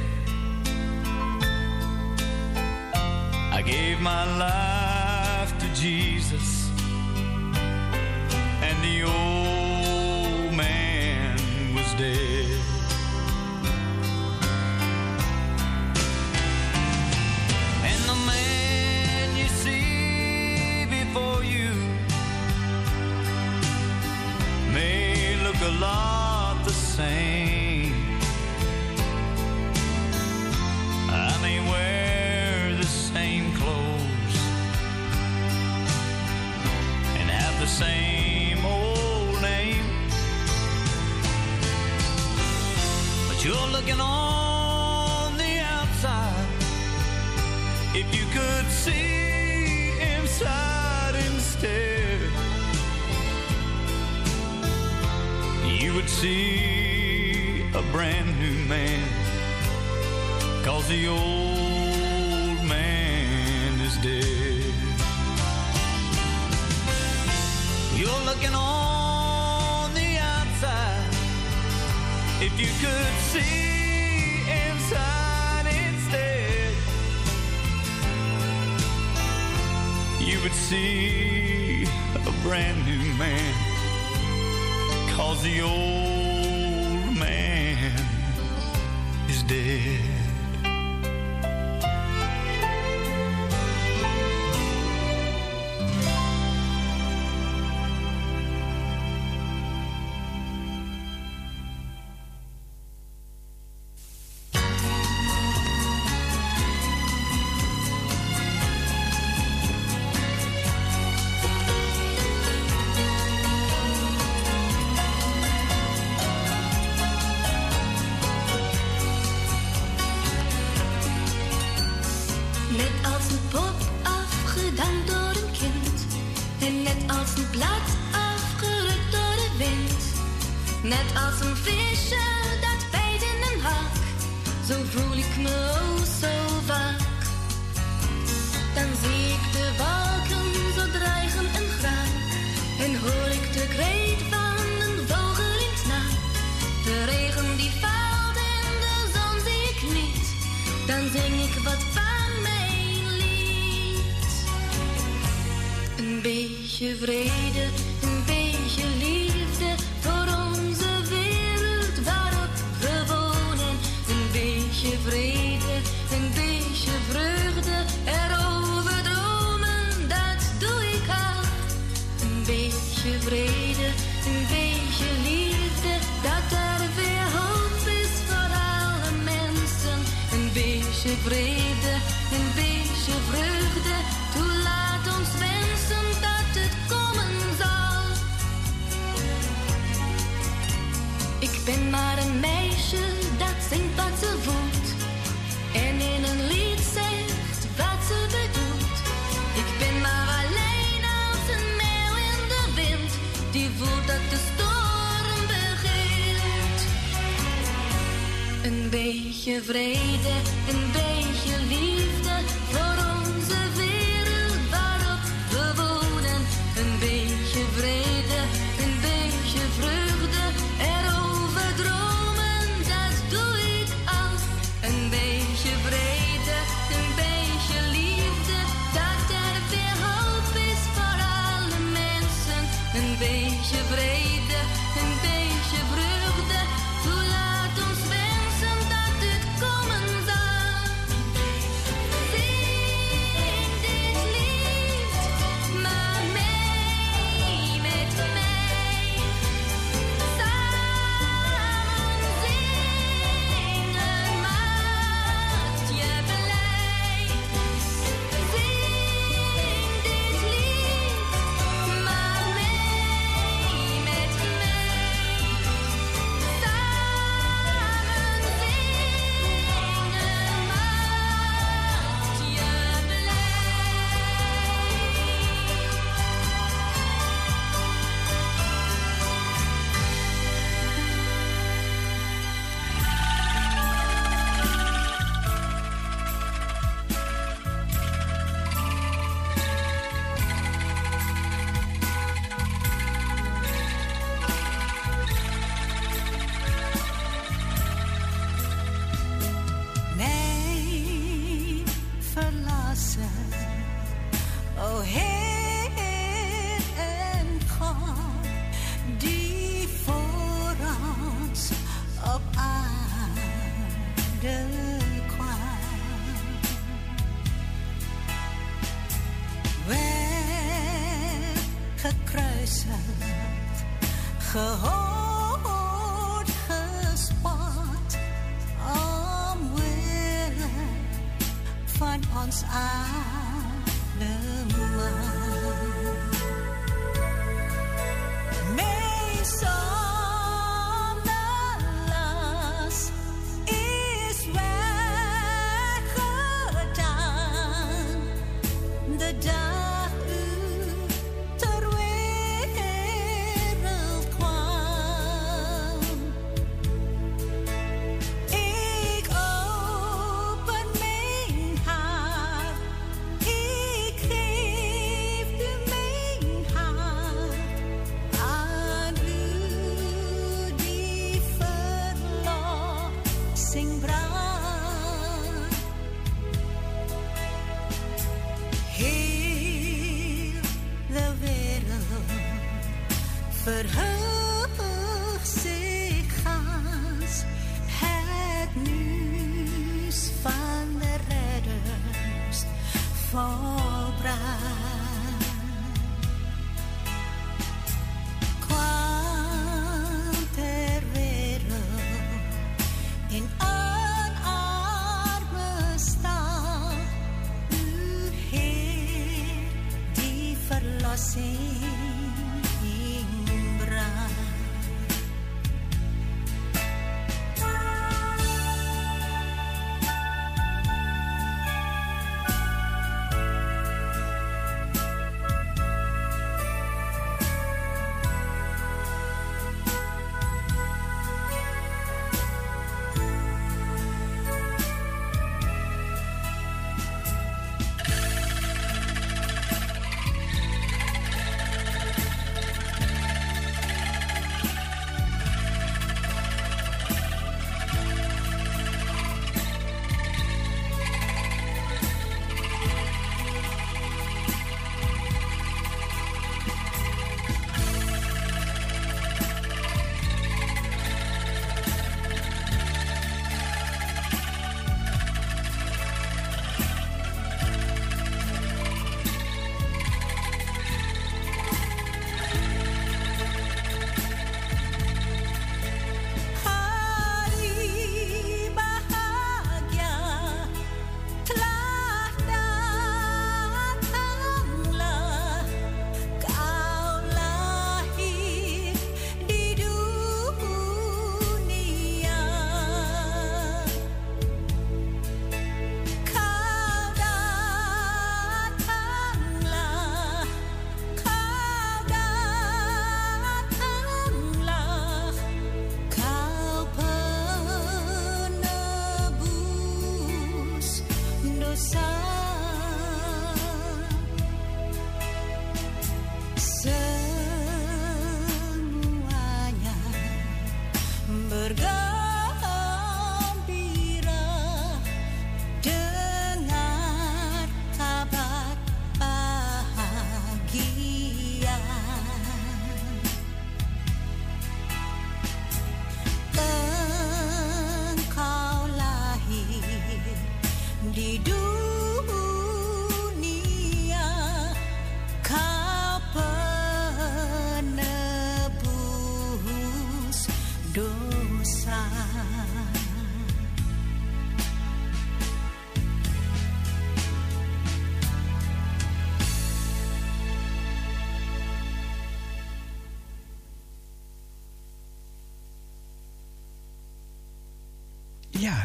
I 3.52 3.62
gave 3.64 4.00
my 4.00 4.24
life 4.38 5.58
to 5.58 5.66
Jesus, 5.74 6.59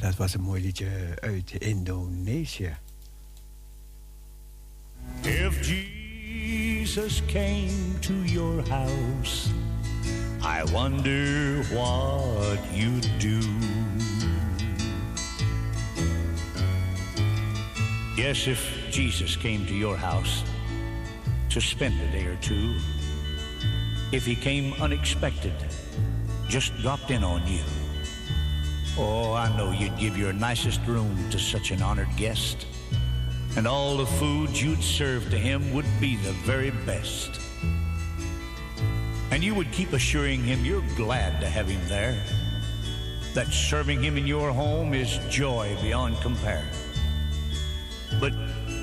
dat 0.06 0.16
was 0.16 0.34
een 0.34 0.42
mooi 0.42 0.62
liedje 0.62 1.18
uit 1.20 1.52
Indonesië. 1.52 2.76
If 5.22 5.68
Jesus 5.68 7.22
came 7.26 8.00
to 8.00 8.14
your 8.14 8.70
house, 8.70 9.50
I 10.42 10.72
wonder 10.72 11.64
what 11.74 12.60
you'd 12.74 13.10
do. 13.20 13.40
Yes, 18.16 18.48
if 18.48 18.90
Jesus 18.92 19.38
came 19.38 19.66
to 19.66 19.74
your 19.74 19.98
house 19.98 20.44
to 21.48 21.60
spend 21.60 21.94
a 21.94 22.12
day 22.12 22.26
or 22.26 22.38
two, 22.40 22.76
if 24.12 24.26
he 24.26 24.36
came 24.36 24.74
unexpected, 24.82 25.66
just 26.48 26.78
dropped 26.82 27.10
in 27.10 27.24
on 27.24 27.42
you. 27.48 27.85
Oh, 28.98 29.34
I 29.34 29.56
know 29.58 29.72
you'd 29.72 29.98
give 29.98 30.18
your 30.18 30.34
nicest 30.34 30.80
room 30.88 31.30
to 31.30 31.38
such 31.38 31.72
an 31.72 31.82
honored 31.82 32.16
guest 32.16 32.66
and 33.58 33.68
all 33.68 33.96
the 33.96 34.06
food 34.06 34.50
you'd 34.60 34.84
serve 34.84 35.30
to 35.30 35.38
him 35.38 35.74
would 35.74 35.86
be 36.00 36.18
the 36.18 36.34
very 36.44 36.72
best. 36.86 37.40
And 39.32 39.44
you 39.44 39.56
would 39.56 39.72
keep 39.72 39.94
assuring 39.94 40.44
him 40.44 40.66
you're 40.66 40.84
glad 40.96 41.40
to 41.40 41.48
have 41.48 41.68
him 41.68 41.82
there, 41.88 42.22
that 43.34 43.48
serving 43.48 44.04
him 44.04 44.18
in 44.18 44.28
your 44.28 44.52
home 44.52 44.94
is 44.94 45.20
joy 45.30 45.76
beyond 45.82 46.18
compare. 46.18 46.66
But 48.20 48.34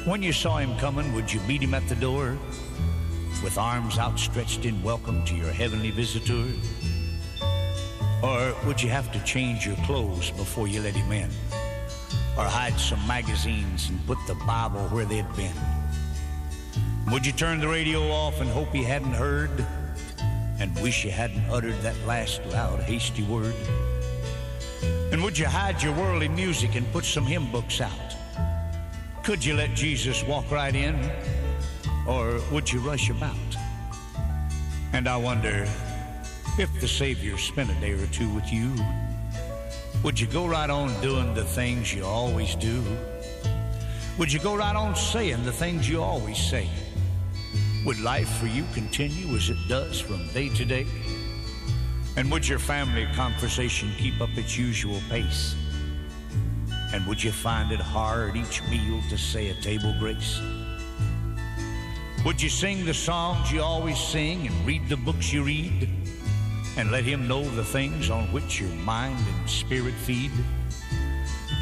when 0.04 0.22
you 0.22 0.32
saw 0.32 0.56
him 0.56 0.76
coming, 0.78 1.12
would 1.14 1.32
you 1.32 1.40
meet 1.40 1.62
him 1.62 1.74
at 1.74 1.86
the 1.88 1.96
door 1.96 2.38
with 3.44 3.58
arms 3.58 3.98
outstretched 3.98 4.64
in 4.64 4.82
welcome 4.82 5.24
to 5.26 5.34
your 5.34 5.52
heavenly 5.52 5.90
visitor? 5.90 6.46
Or 8.22 8.54
would 8.66 8.82
you 8.82 8.88
have 8.90 9.10
to 9.12 9.20
change 9.24 9.66
your 9.66 9.76
clothes 9.84 10.30
before 10.30 10.68
you 10.68 10.80
let 10.80 10.94
him 10.94 11.10
in? 11.12 11.30
or 12.36 12.44
hide 12.44 12.78
some 12.78 13.06
magazines 13.06 13.90
and 13.90 14.06
put 14.06 14.18
the 14.26 14.34
Bible 14.46 14.80
where 14.88 15.04
they'd 15.04 15.36
been? 15.36 15.52
Would 17.10 17.26
you 17.26 17.32
turn 17.32 17.60
the 17.60 17.68
radio 17.68 18.10
off 18.10 18.40
and 18.40 18.48
hope 18.48 18.72
he 18.72 18.82
hadn't 18.82 19.12
heard 19.12 19.64
and 20.58 20.74
wish 20.80 21.04
you 21.04 21.10
hadn't 21.10 21.44
uttered 21.50 21.78
that 21.82 21.96
last 22.06 22.44
loud, 22.46 22.80
hasty 22.80 23.22
word? 23.24 23.54
And 25.12 25.22
would 25.22 25.38
you 25.38 25.46
hide 25.46 25.82
your 25.82 25.92
worldly 25.92 26.28
music 26.28 26.74
and 26.74 26.90
put 26.92 27.04
some 27.04 27.26
hymn 27.26 27.52
books 27.52 27.80
out? 27.80 28.16
Could 29.22 29.44
you 29.44 29.54
let 29.54 29.74
Jesus 29.74 30.24
walk 30.24 30.50
right 30.50 30.74
in 30.74 31.10
or 32.06 32.40
would 32.50 32.72
you 32.72 32.80
rush 32.80 33.10
about? 33.10 33.36
And 34.94 35.06
I 35.06 35.16
wonder 35.16 35.68
if 36.58 36.80
the 36.80 36.88
Savior 36.88 37.38
spent 37.38 37.70
a 37.70 37.74
day 37.74 37.92
or 37.92 38.06
two 38.08 38.28
with 38.34 38.52
you. 38.52 38.74
Would 40.02 40.20
you 40.20 40.26
go 40.26 40.46
right 40.46 40.68
on 40.68 40.88
doing 41.00 41.32
the 41.32 41.44
things 41.44 41.94
you 41.94 42.04
always 42.04 42.54
do? 42.56 42.82
Would 44.18 44.30
you 44.30 44.38
go 44.38 44.54
right 44.54 44.76
on 44.76 44.94
saying 44.94 45.44
the 45.44 45.52
things 45.52 45.88
you 45.88 46.02
always 46.02 46.36
say? 46.36 46.68
Would 47.86 48.00
life 48.00 48.28
for 48.36 48.46
you 48.46 48.66
continue 48.74 49.34
as 49.34 49.48
it 49.48 49.56
does 49.66 49.98
from 49.98 50.28
day 50.28 50.50
to 50.50 50.64
day? 50.66 50.86
And 52.16 52.30
would 52.30 52.46
your 52.46 52.58
family 52.58 53.06
conversation 53.14 53.90
keep 53.96 54.20
up 54.20 54.36
its 54.36 54.58
usual 54.58 55.00
pace? 55.08 55.56
And 56.92 57.06
would 57.06 57.22
you 57.22 57.32
find 57.32 57.72
it 57.72 57.80
hard 57.80 58.36
each 58.36 58.62
meal 58.64 59.00
to 59.08 59.16
say 59.16 59.48
a 59.48 59.54
table 59.62 59.94
grace? 59.98 60.38
Would 62.26 62.42
you 62.42 62.50
sing 62.50 62.84
the 62.84 62.94
songs 62.94 63.50
you 63.50 63.62
always 63.62 63.98
sing 63.98 64.46
and 64.46 64.66
read 64.66 64.88
the 64.90 64.98
books 64.98 65.32
you 65.32 65.44
read? 65.44 66.01
And 66.76 66.90
let 66.90 67.04
Him 67.04 67.28
know 67.28 67.42
the 67.42 67.64
things 67.64 68.08
on 68.08 68.24
which 68.32 68.60
your 68.60 68.70
mind 68.70 69.18
and 69.18 69.50
spirit 69.50 69.94
feed? 69.94 70.30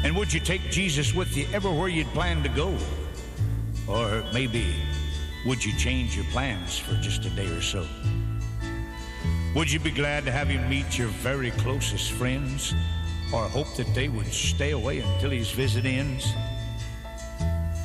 And 0.03 0.15
would 0.15 0.33
you 0.33 0.39
take 0.39 0.61
Jesus 0.71 1.13
with 1.13 1.35
you 1.35 1.45
everywhere 1.53 1.89
you'd 1.89 2.07
plan 2.07 2.41
to 2.43 2.49
go? 2.49 2.75
Or 3.87 4.23
maybe 4.33 4.73
would 5.45 5.63
you 5.63 5.77
change 5.77 6.15
your 6.15 6.25
plans 6.25 6.77
for 6.77 6.95
just 6.95 7.25
a 7.25 7.29
day 7.31 7.47
or 7.47 7.61
so? 7.61 7.85
Would 9.53 9.71
you 9.71 9.79
be 9.79 9.91
glad 9.91 10.23
to 10.25 10.31
have 10.31 10.47
him 10.47 10.69
meet 10.69 10.97
your 10.97 11.09
very 11.09 11.51
closest 11.51 12.11
friends? 12.13 12.73
Or 13.33 13.47
hope 13.47 13.75
that 13.75 13.93
they 13.93 14.07
would 14.07 14.27
stay 14.27 14.71
away 14.71 14.99
until 14.99 15.29
his 15.29 15.51
visit 15.51 15.85
ends? 15.85 16.31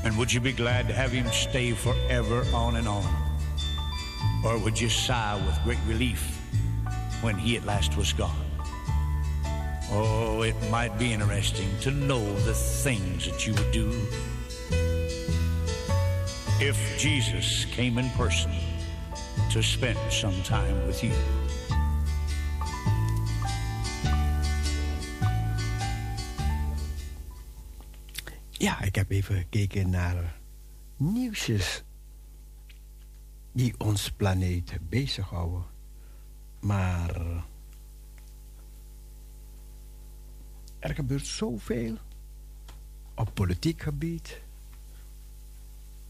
And 0.04 0.16
would 0.16 0.32
you 0.32 0.40
be 0.40 0.52
glad 0.52 0.86
to 0.88 0.94
have 0.94 1.10
him 1.10 1.26
stay 1.32 1.72
forever 1.72 2.46
on 2.54 2.76
and 2.76 2.86
on? 2.86 3.04
Or 4.44 4.58
would 4.58 4.80
you 4.80 4.88
sigh 4.88 5.34
with 5.44 5.58
great 5.64 5.78
relief 5.86 6.35
when 7.22 7.36
he 7.36 7.56
at 7.56 7.64
last 7.64 7.96
was 7.96 8.12
gone? 8.12 8.46
Oh, 9.90 10.42
it 10.42 10.56
might 10.70 10.98
be 10.98 11.12
interesting 11.12 11.68
to 11.80 11.90
know 11.90 12.24
the 12.44 12.54
things 12.54 13.24
that 13.30 13.46
you 13.46 13.54
would 13.54 13.72
do 13.72 13.90
if 16.60 16.98
Jesus 16.98 17.66
came 17.66 17.98
in 17.98 18.10
person 18.10 18.50
to 19.50 19.62
spend 19.62 19.98
some 20.10 20.42
time 20.42 20.86
with 20.86 21.02
you. 21.02 21.12
Ja, 28.58 28.82
ik 28.82 28.94
heb 28.94 29.10
even 29.10 29.36
gekeken 29.36 29.90
naar 29.90 30.36
nieuwsjes 30.96 31.84
die 33.52 33.74
ons 33.78 34.10
planeet 34.10 34.78
bezighouden. 34.88 35.75
Maar 36.60 37.44
er 40.78 40.94
gebeurt 40.94 41.26
zoveel 41.26 41.96
op 43.14 43.30
politiek 43.34 43.82
gebied, 43.82 44.40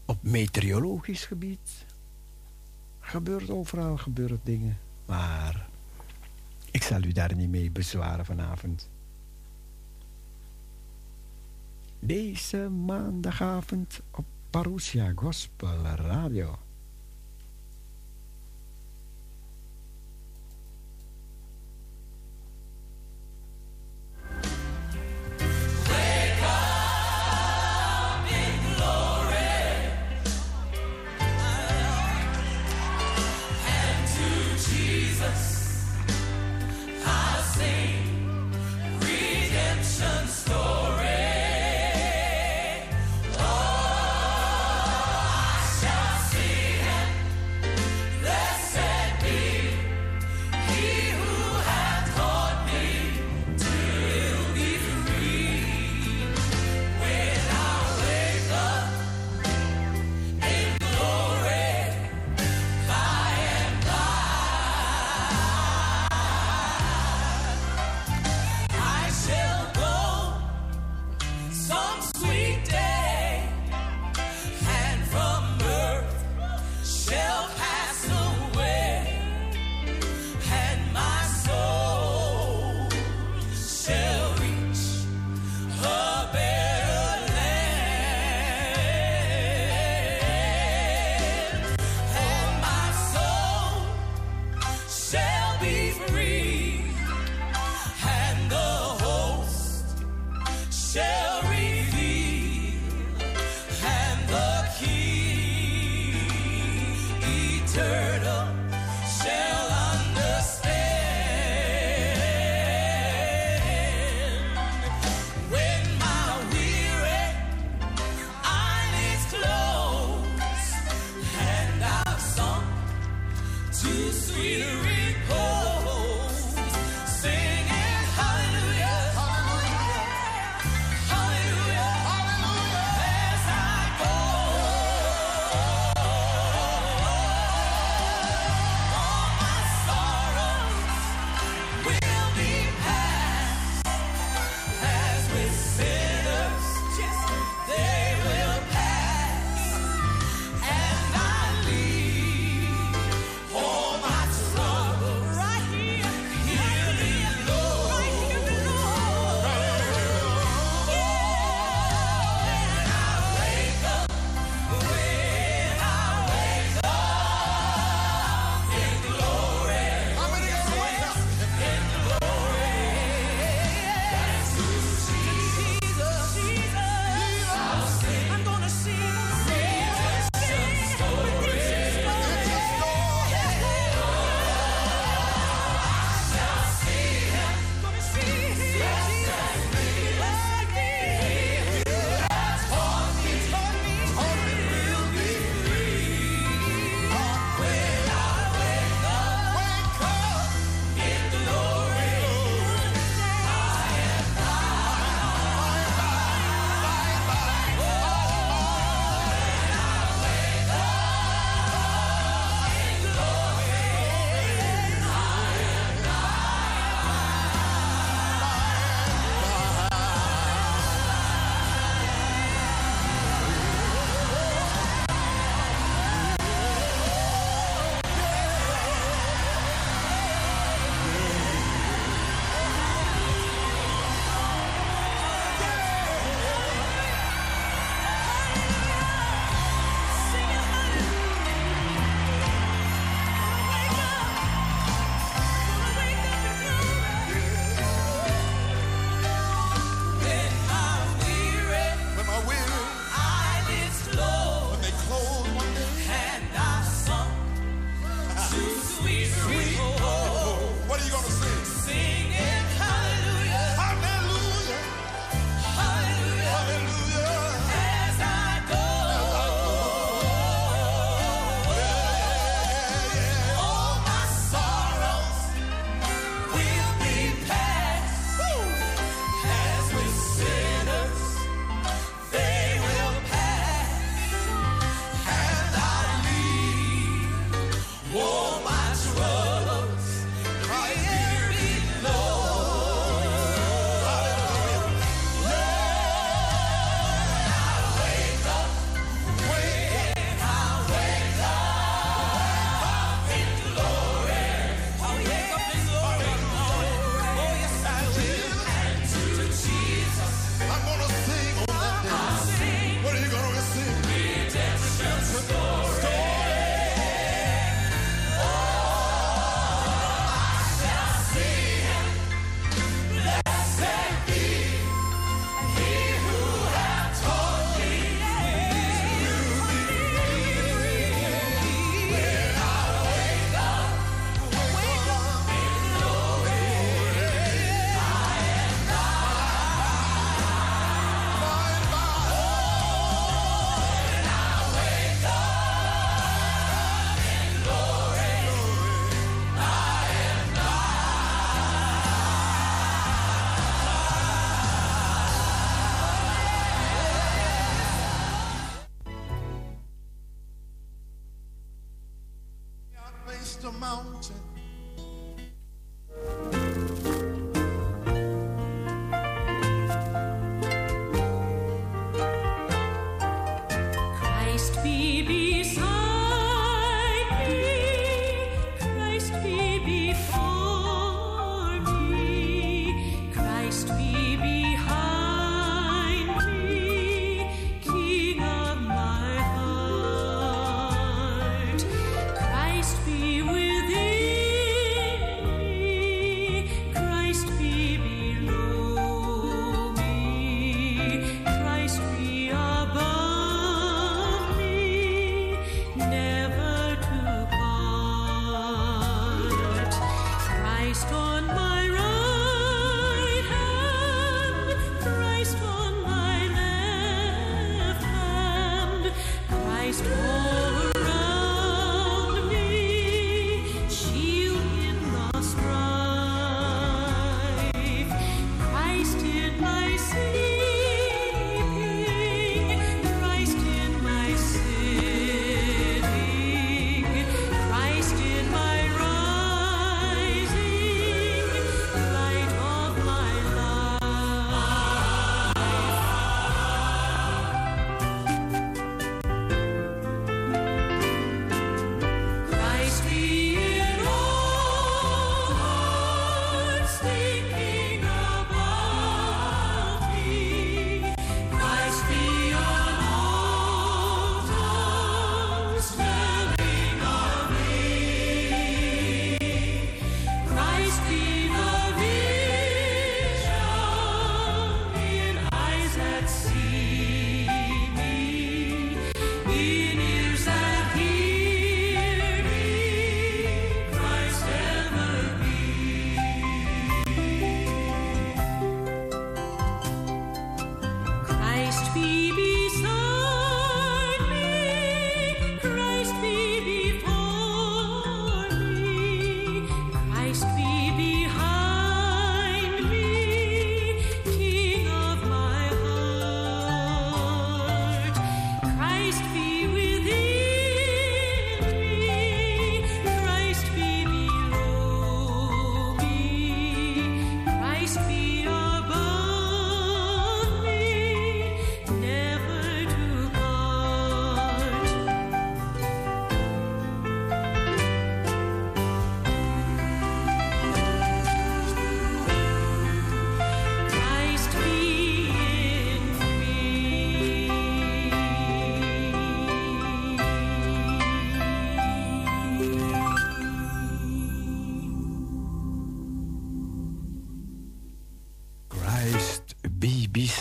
op 0.05 0.17
meteorologisch 0.23 1.25
gebied. 1.25 1.85
Gebeurt 2.99 3.49
overal 3.49 3.97
gebeuren 3.97 4.39
dingen. 4.43 4.77
Maar 5.05 5.69
ik 6.71 6.83
zal 6.83 7.03
u 7.03 7.11
daar 7.11 7.35
niet 7.35 7.49
mee 7.49 7.71
bezwaren 7.71 8.25
vanavond. 8.25 8.89
Deze 11.99 12.69
maandagavond 12.69 14.01
op 14.11 14.25
Parousia 14.49 15.11
Gospel 15.15 15.83
Radio. 15.83 16.59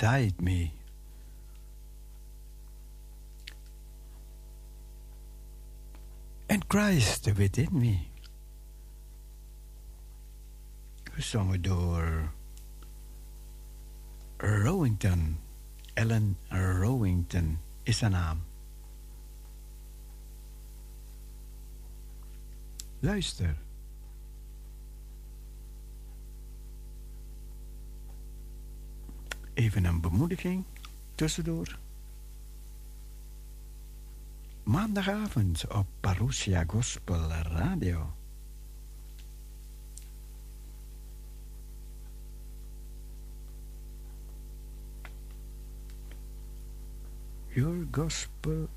Beside 0.06 0.40
me. 0.40 0.72
And 6.48 6.68
Christ 6.68 7.26
within 7.36 7.68
me. 7.72 8.10
Gezongen 11.16 11.62
door 11.62 12.32
Rowington. 14.38 15.38
Ellen 15.96 16.36
Rowington 16.52 17.58
is 17.84 18.00
haar 18.00 18.10
naam. 18.10 18.44
Luister. 23.00 23.65
Even 29.56 29.84
een 29.84 30.00
bemoediging 30.00 30.64
tussendoor. 31.14 31.78
Maandagavond 34.62 35.66
op 35.68 35.86
Parousia 36.00 36.64
Gospel 36.66 37.28
Radio. 37.28 38.12
Your 47.48 47.86
gospel. 47.90 48.68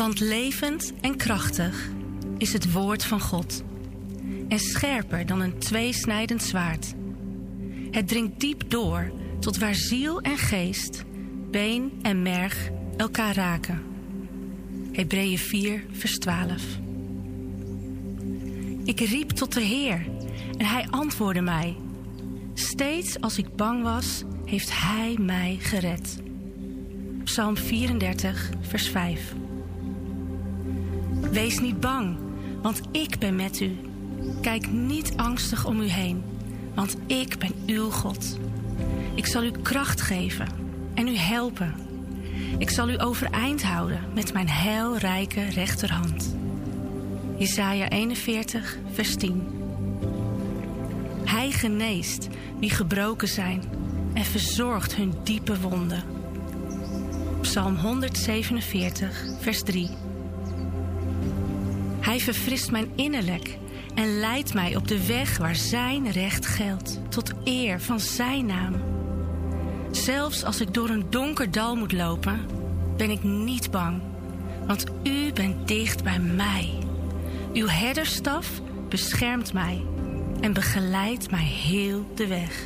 Want 0.00 0.20
levend 0.20 0.92
en 1.00 1.16
krachtig 1.16 1.88
is 2.38 2.52
het 2.52 2.72
woord 2.72 3.04
van 3.04 3.20
God. 3.20 3.62
En 4.48 4.58
scherper 4.58 5.26
dan 5.26 5.40
een 5.40 5.58
tweesnijdend 5.58 6.42
zwaard. 6.42 6.94
Het 7.90 8.08
dringt 8.08 8.40
diep 8.40 8.70
door 8.70 9.12
tot 9.40 9.58
waar 9.58 9.74
ziel 9.74 10.20
en 10.20 10.36
geest, 10.36 11.04
been 11.50 11.92
en 12.02 12.22
merg 12.22 12.70
elkaar 12.96 13.34
raken. 13.34 13.82
Hebreeën 14.92 15.38
4, 15.38 15.84
vers 15.92 16.18
12. 16.18 16.62
Ik 18.84 19.00
riep 19.00 19.30
tot 19.30 19.54
de 19.54 19.62
Heer 19.62 20.06
en 20.56 20.66
hij 20.66 20.86
antwoordde 20.90 21.42
mij. 21.42 21.76
Steeds 22.54 23.20
als 23.20 23.38
ik 23.38 23.56
bang 23.56 23.82
was, 23.82 24.22
heeft 24.44 24.80
hij 24.80 25.16
mij 25.18 25.56
gered. 25.60 26.18
Psalm 27.24 27.56
34, 27.56 28.50
vers 28.60 28.88
5. 28.88 29.34
Wees 31.20 31.58
niet 31.58 31.80
bang, 31.80 32.16
want 32.62 32.80
ik 32.90 33.18
ben 33.18 33.36
met 33.36 33.60
u. 33.60 33.76
Kijk 34.40 34.70
niet 34.70 35.12
angstig 35.16 35.66
om 35.66 35.80
u 35.80 35.86
heen, 35.86 36.22
want 36.74 36.96
ik 37.06 37.38
ben 37.38 37.52
uw 37.66 37.90
God. 37.90 38.38
Ik 39.14 39.26
zal 39.26 39.44
u 39.44 39.50
kracht 39.50 40.00
geven 40.00 40.48
en 40.94 41.08
u 41.08 41.16
helpen. 41.16 41.74
Ik 42.58 42.70
zal 42.70 42.88
u 42.88 43.00
overeind 43.00 43.62
houden 43.62 44.00
met 44.14 44.32
mijn 44.32 44.48
heilrijke 44.48 45.44
rechterhand. 45.44 46.36
Jesaja 47.36 47.88
41, 47.88 48.78
vers 48.92 49.16
10. 49.16 49.48
Hij 51.24 51.50
geneest 51.50 52.28
wie 52.58 52.70
gebroken 52.70 53.28
zijn 53.28 53.62
en 54.12 54.24
verzorgt 54.24 54.94
hun 54.94 55.14
diepe 55.24 55.60
wonden. 55.60 56.02
Psalm 57.40 57.76
147, 57.76 59.24
vers 59.40 59.62
3. 59.62 59.90
Hij 62.00 62.20
verfrist 62.20 62.70
mijn 62.70 62.90
innerlijk 62.94 63.58
en 63.94 64.18
leidt 64.18 64.54
mij 64.54 64.76
op 64.76 64.88
de 64.88 65.06
weg 65.06 65.38
waar 65.38 65.56
zijn 65.56 66.10
recht 66.10 66.46
geldt, 66.46 67.00
tot 67.08 67.32
eer 67.44 67.80
van 67.80 68.00
zijn 68.00 68.46
naam. 68.46 68.74
Zelfs 69.90 70.44
als 70.44 70.60
ik 70.60 70.74
door 70.74 70.88
een 70.88 71.04
donker 71.10 71.50
dal 71.50 71.76
moet 71.76 71.92
lopen, 71.92 72.46
ben 72.96 73.10
ik 73.10 73.22
niet 73.22 73.70
bang. 73.70 74.00
Want 74.66 74.84
u 75.02 75.32
bent 75.32 75.68
dicht 75.68 76.02
bij 76.02 76.18
mij. 76.18 76.78
Uw 77.52 77.66
herderstaf 77.66 78.60
beschermt 78.88 79.52
mij 79.52 79.82
en 80.40 80.52
begeleidt 80.52 81.30
mij 81.30 81.44
heel 81.44 82.06
de 82.14 82.26
weg. 82.26 82.62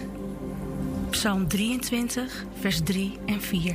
Psalm 1.10 1.48
23, 1.48 2.44
vers 2.60 2.80
3 2.84 3.18
en 3.26 3.40
4. 3.40 3.74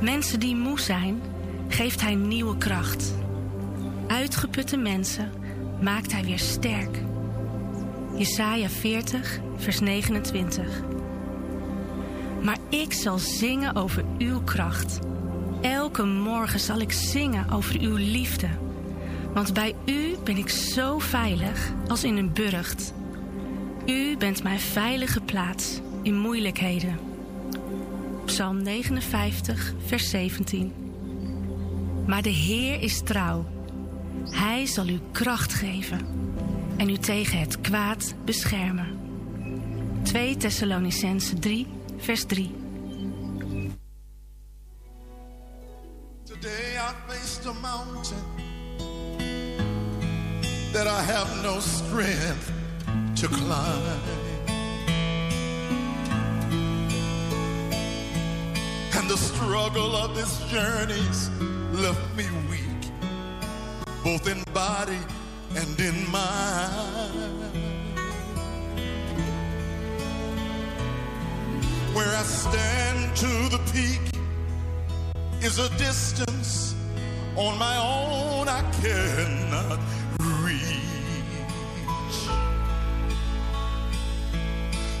Mensen 0.00 0.40
die 0.40 0.56
moe 0.56 0.80
zijn, 0.80 1.22
geeft 1.68 2.00
hij 2.00 2.14
nieuwe 2.14 2.56
kracht. 2.56 3.14
Uitgeputte 4.06 4.76
mensen 4.76 5.32
maakt 5.80 6.12
hij 6.12 6.24
weer 6.24 6.38
sterk. 6.38 6.98
Jesaja 8.16 8.68
40, 8.68 9.40
vers 9.56 9.80
29. 9.80 10.82
Maar 12.42 12.58
ik 12.68 12.92
zal 12.92 13.18
zingen 13.18 13.74
over 13.76 14.04
uw 14.18 14.40
kracht. 14.40 14.98
Elke 15.60 16.04
morgen 16.04 16.60
zal 16.60 16.78
ik 16.78 16.92
zingen 16.92 17.50
over 17.50 17.80
uw 17.80 17.96
liefde. 17.96 18.48
Want 19.34 19.54
bij 19.54 19.74
u 19.84 20.16
ben 20.24 20.36
ik 20.36 20.48
zo 20.48 20.98
veilig 20.98 21.72
als 21.88 22.04
in 22.04 22.16
een 22.16 22.32
burcht. 22.32 22.94
U 23.86 24.16
bent 24.16 24.42
mijn 24.42 24.60
veilige 24.60 25.20
plaats 25.20 25.80
in 26.02 26.18
moeilijkheden. 26.18 26.98
Psalm 28.24 28.62
59, 28.62 29.74
vers 29.84 30.10
17. 30.10 30.72
Maar 32.06 32.22
de 32.22 32.30
Heer 32.30 32.80
is 32.82 33.00
trouw. 33.04 33.55
Hij 34.30 34.66
zal 34.66 34.88
u 34.88 35.00
kracht 35.12 35.52
geven 35.52 36.06
en 36.76 36.88
u 36.90 36.96
tegen 36.96 37.38
het 37.38 37.60
kwaad 37.60 38.14
beschermen. 38.24 38.98
2 40.02 40.36
Thessalonicense 40.36 41.38
3, 41.38 41.66
vers 41.96 42.24
3. 42.24 42.54
Today 46.24 46.76
I 46.76 46.92
faced 47.06 47.46
a 47.46 47.52
mountain 47.52 48.22
that 50.72 50.86
I 50.86 51.00
have 51.12 51.42
no 51.42 51.60
strength 51.60 52.52
to 53.20 53.28
climb. 53.28 54.26
And 59.06 59.08
the 59.08 59.16
struggle 59.16 59.94
of 59.94 60.16
this 60.16 60.38
journey's 60.50 61.30
left 61.72 62.16
me 62.16 62.24
weak, 62.50 62.75
both 64.06 64.28
in 64.28 64.40
body 64.54 65.00
and 65.56 65.80
in 65.80 66.08
mind. 66.12 67.42
Where 71.92 72.14
I 72.14 72.22
stand 72.22 73.16
to 73.16 73.32
the 73.50 73.60
peak 73.72 74.00
is 75.42 75.58
a 75.58 75.68
distance 75.76 76.76
on 77.34 77.58
my 77.58 77.76
own 77.78 78.46
I 78.46 78.62
cannot 78.80 79.80
reach. 80.44 80.70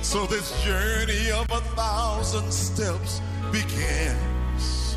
So 0.02 0.26
this 0.26 0.50
journey 0.64 1.30
of 1.30 1.48
a 1.52 1.60
thousand 1.76 2.52
steps 2.52 3.20
begins 3.52 4.96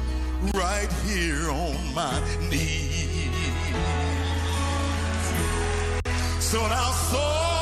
right 0.56 0.91
here 1.06 1.52
on 1.52 1.94
my 1.94 2.19
knees. 2.49 3.09
profissional 6.50 6.94
sou. 7.12 7.59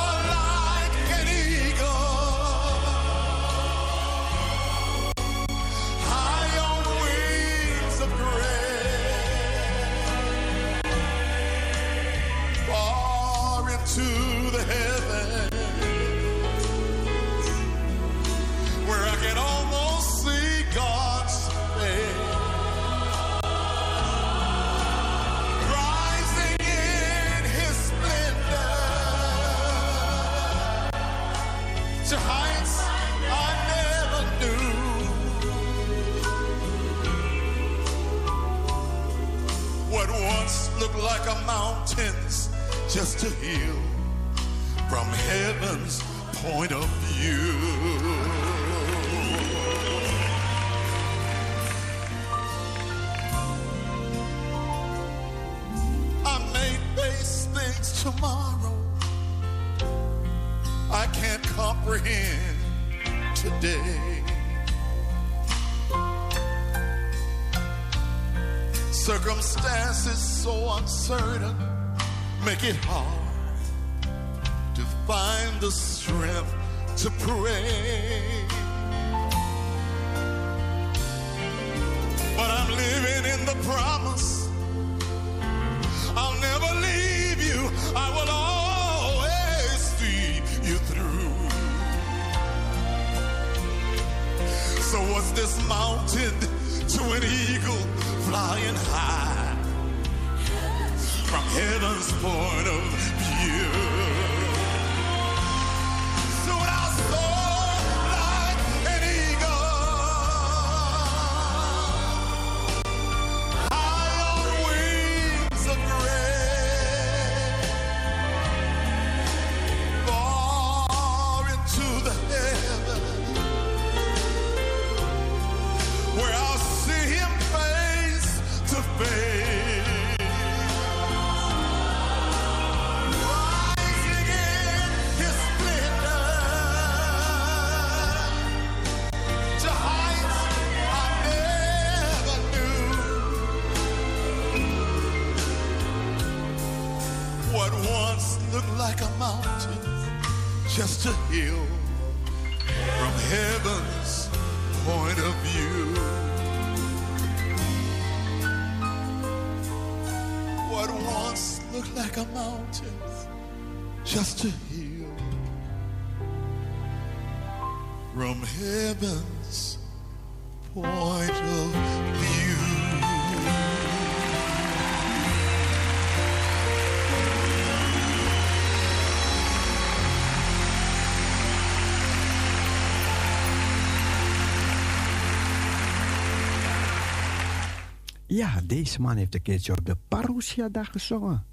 Ja, 188.37 188.61
deze 188.63 189.01
man 189.01 189.17
heeft 189.17 189.35
een 189.35 189.41
keertje 189.41 189.71
op 189.71 189.85
de 189.85 189.97
Parousia-dag 190.07 190.91
gezongen. 190.91 191.45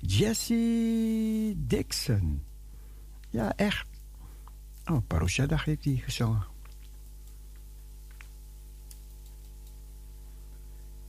Jesse 0.00 1.54
Dixon. 1.56 2.42
Ja, 3.30 3.52
echt. 3.56 3.86
Oh, 4.84 5.06
Parousia-dag 5.06 5.64
heeft 5.64 5.84
hij 5.84 5.96
gezongen. 5.96 6.44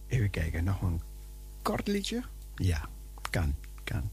Even 0.07 0.29
kijken, 0.29 0.63
nog 0.63 0.81
een 0.81 1.01
kort 1.61 1.87
liedje? 1.87 2.23
Ja, 2.55 2.89
kan, 3.29 3.55
kan. 3.83 4.09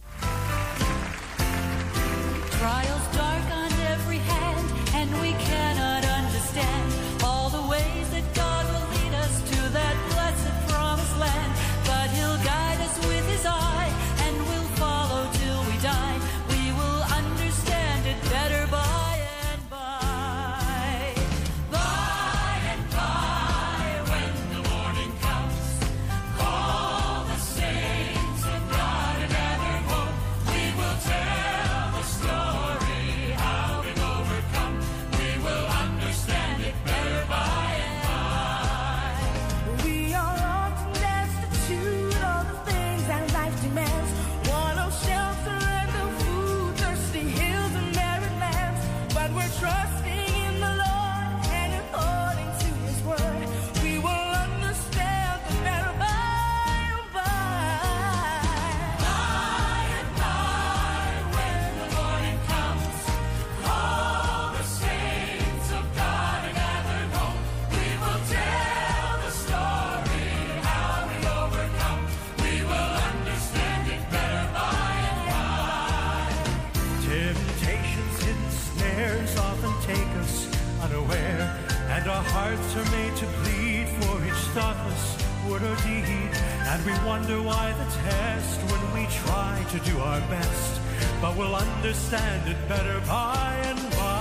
we 86.84 86.92
wonder 87.06 87.40
why 87.40 87.72
the 87.72 87.84
test 87.84 88.60
when 88.62 88.94
we 88.94 89.06
try 89.10 89.64
to 89.70 89.78
do 89.80 89.98
our 90.00 90.20
best, 90.22 90.80
but 91.20 91.36
we'll 91.36 91.54
understand 91.54 92.48
it 92.48 92.56
better 92.68 93.00
by 93.06 93.54
and 93.64 93.90
by. 93.92 94.11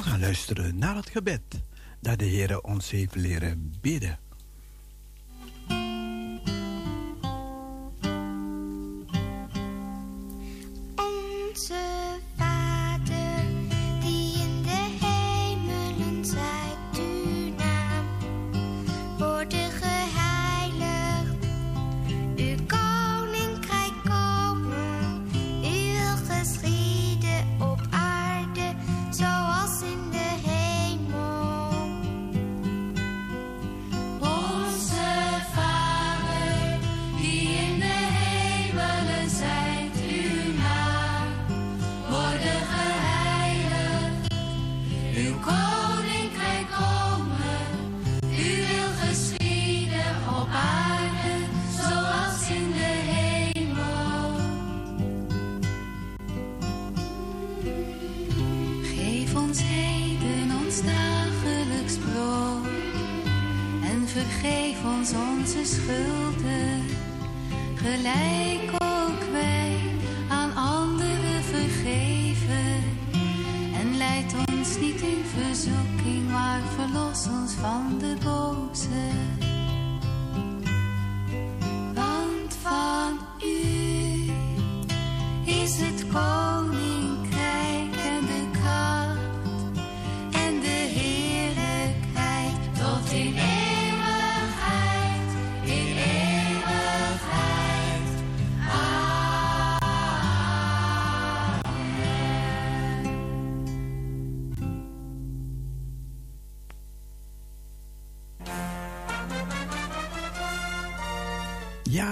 We 0.00 0.06
gaan 0.06 0.20
luisteren 0.20 0.78
naar 0.78 0.96
het 0.96 1.08
gebed 1.08 1.42
dat 2.00 2.18
de 2.18 2.24
Heer 2.24 2.60
ons 2.60 2.90
heeft 2.90 3.14
leren 3.14 3.74
bidden. 3.80 4.18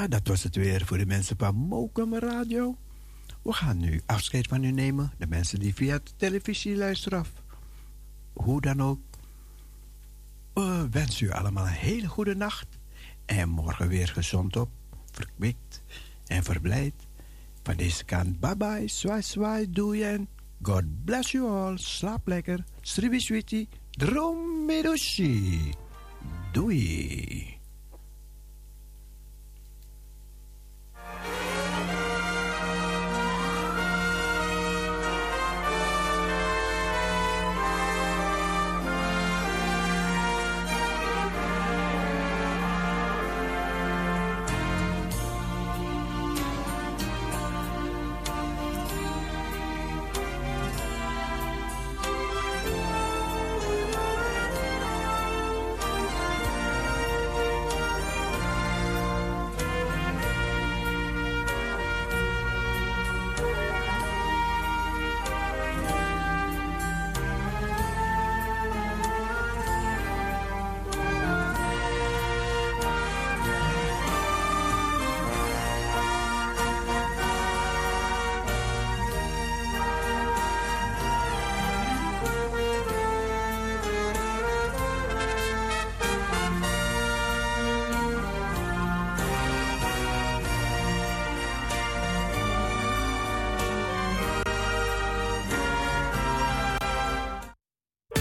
dat 0.09 0.27
was 0.27 0.43
het 0.43 0.57
weer 0.57 0.87
voor 0.87 0.99
de 0.99 1.07
mensen 1.07 1.37
van 1.39 1.55
Mokum 1.55 2.15
Radio. 2.15 2.77
We 3.43 3.53
gaan 3.53 3.79
nu 3.79 4.01
afscheid 4.07 4.47
van 4.47 4.65
u 4.65 4.71
nemen. 4.71 5.13
De 5.19 5.27
mensen 5.27 5.59
die 5.59 5.75
via 5.75 5.99
de 5.99 6.11
televisie 6.17 6.77
luisteren 6.77 7.19
af, 7.19 7.33
hoe 8.33 8.61
dan 8.61 8.83
ook. 8.83 9.01
We 10.53 10.89
wensen 10.91 11.27
u 11.27 11.31
allemaal 11.31 11.67
een 11.67 11.73
hele 11.73 12.07
goede 12.07 12.35
nacht. 12.35 12.67
En 13.25 13.49
morgen 13.49 13.89
weer 13.89 14.09
gezond 14.09 14.57
op, 14.57 14.71
verkwikt 15.13 15.83
en 16.27 16.45
verblijd. 16.45 16.95
Van 17.63 17.77
deze 17.77 18.05
kant 18.05 18.41
bye 18.41 18.57
bye, 18.57 18.89
swai 18.89 19.23
swai, 19.23 19.71
doei 19.71 20.03
en 20.03 20.29
God 20.63 21.05
bless 21.05 21.31
you 21.31 21.51
all. 21.51 21.77
Slaap 21.77 22.27
lekker, 22.27 22.65
sribi 22.81 23.21
switi. 23.21 23.69
Doei. 26.53 27.58